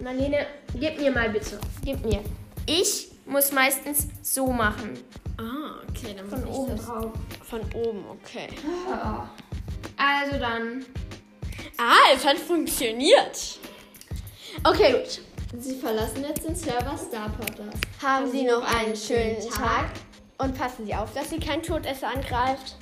Marlene, 0.01 0.47
gib 0.75 0.99
mir 1.01 1.11
mal 1.13 1.31
bitte. 1.31 1.61
Gib 1.85 2.05
mir. 2.05 2.23
Ich 2.67 3.09
muss 3.27 3.53
meistens 3.53 4.09
so 4.23 4.47
machen. 4.49 4.99
Ah, 5.39 5.81
okay, 5.89 6.15
dann 6.17 6.29
Von 6.29 6.41
muss 6.41 6.49
ich 6.51 6.57
oben 6.57 6.77
das 6.77 6.87
drauf. 6.87 7.13
von 7.49 7.61
oben, 7.75 8.05
okay. 8.11 8.49
Also 9.97 10.39
dann. 10.39 10.85
Ah, 11.77 12.13
es 12.15 12.25
hat 12.27 12.37
funktioniert. 12.39 13.59
Okay, 14.65 14.93
gut. 14.93 15.21
Sie 15.57 15.77
verlassen 15.77 16.25
jetzt 16.29 16.47
den 16.47 16.55
Server 16.55 16.97
Starpotters. 16.99 17.81
Haben 18.03 18.31
Sie 18.31 18.45
noch 18.45 18.63
einen 18.63 18.95
schönen 18.95 19.41
Tag 19.51 19.87
und 20.37 20.57
passen 20.57 20.85
Sie 20.85 20.95
auf, 20.95 21.13
dass 21.15 21.31
Sie 21.31 21.41
kein 21.41 21.63
Todesser 21.63 22.09
angreift. 22.09 22.77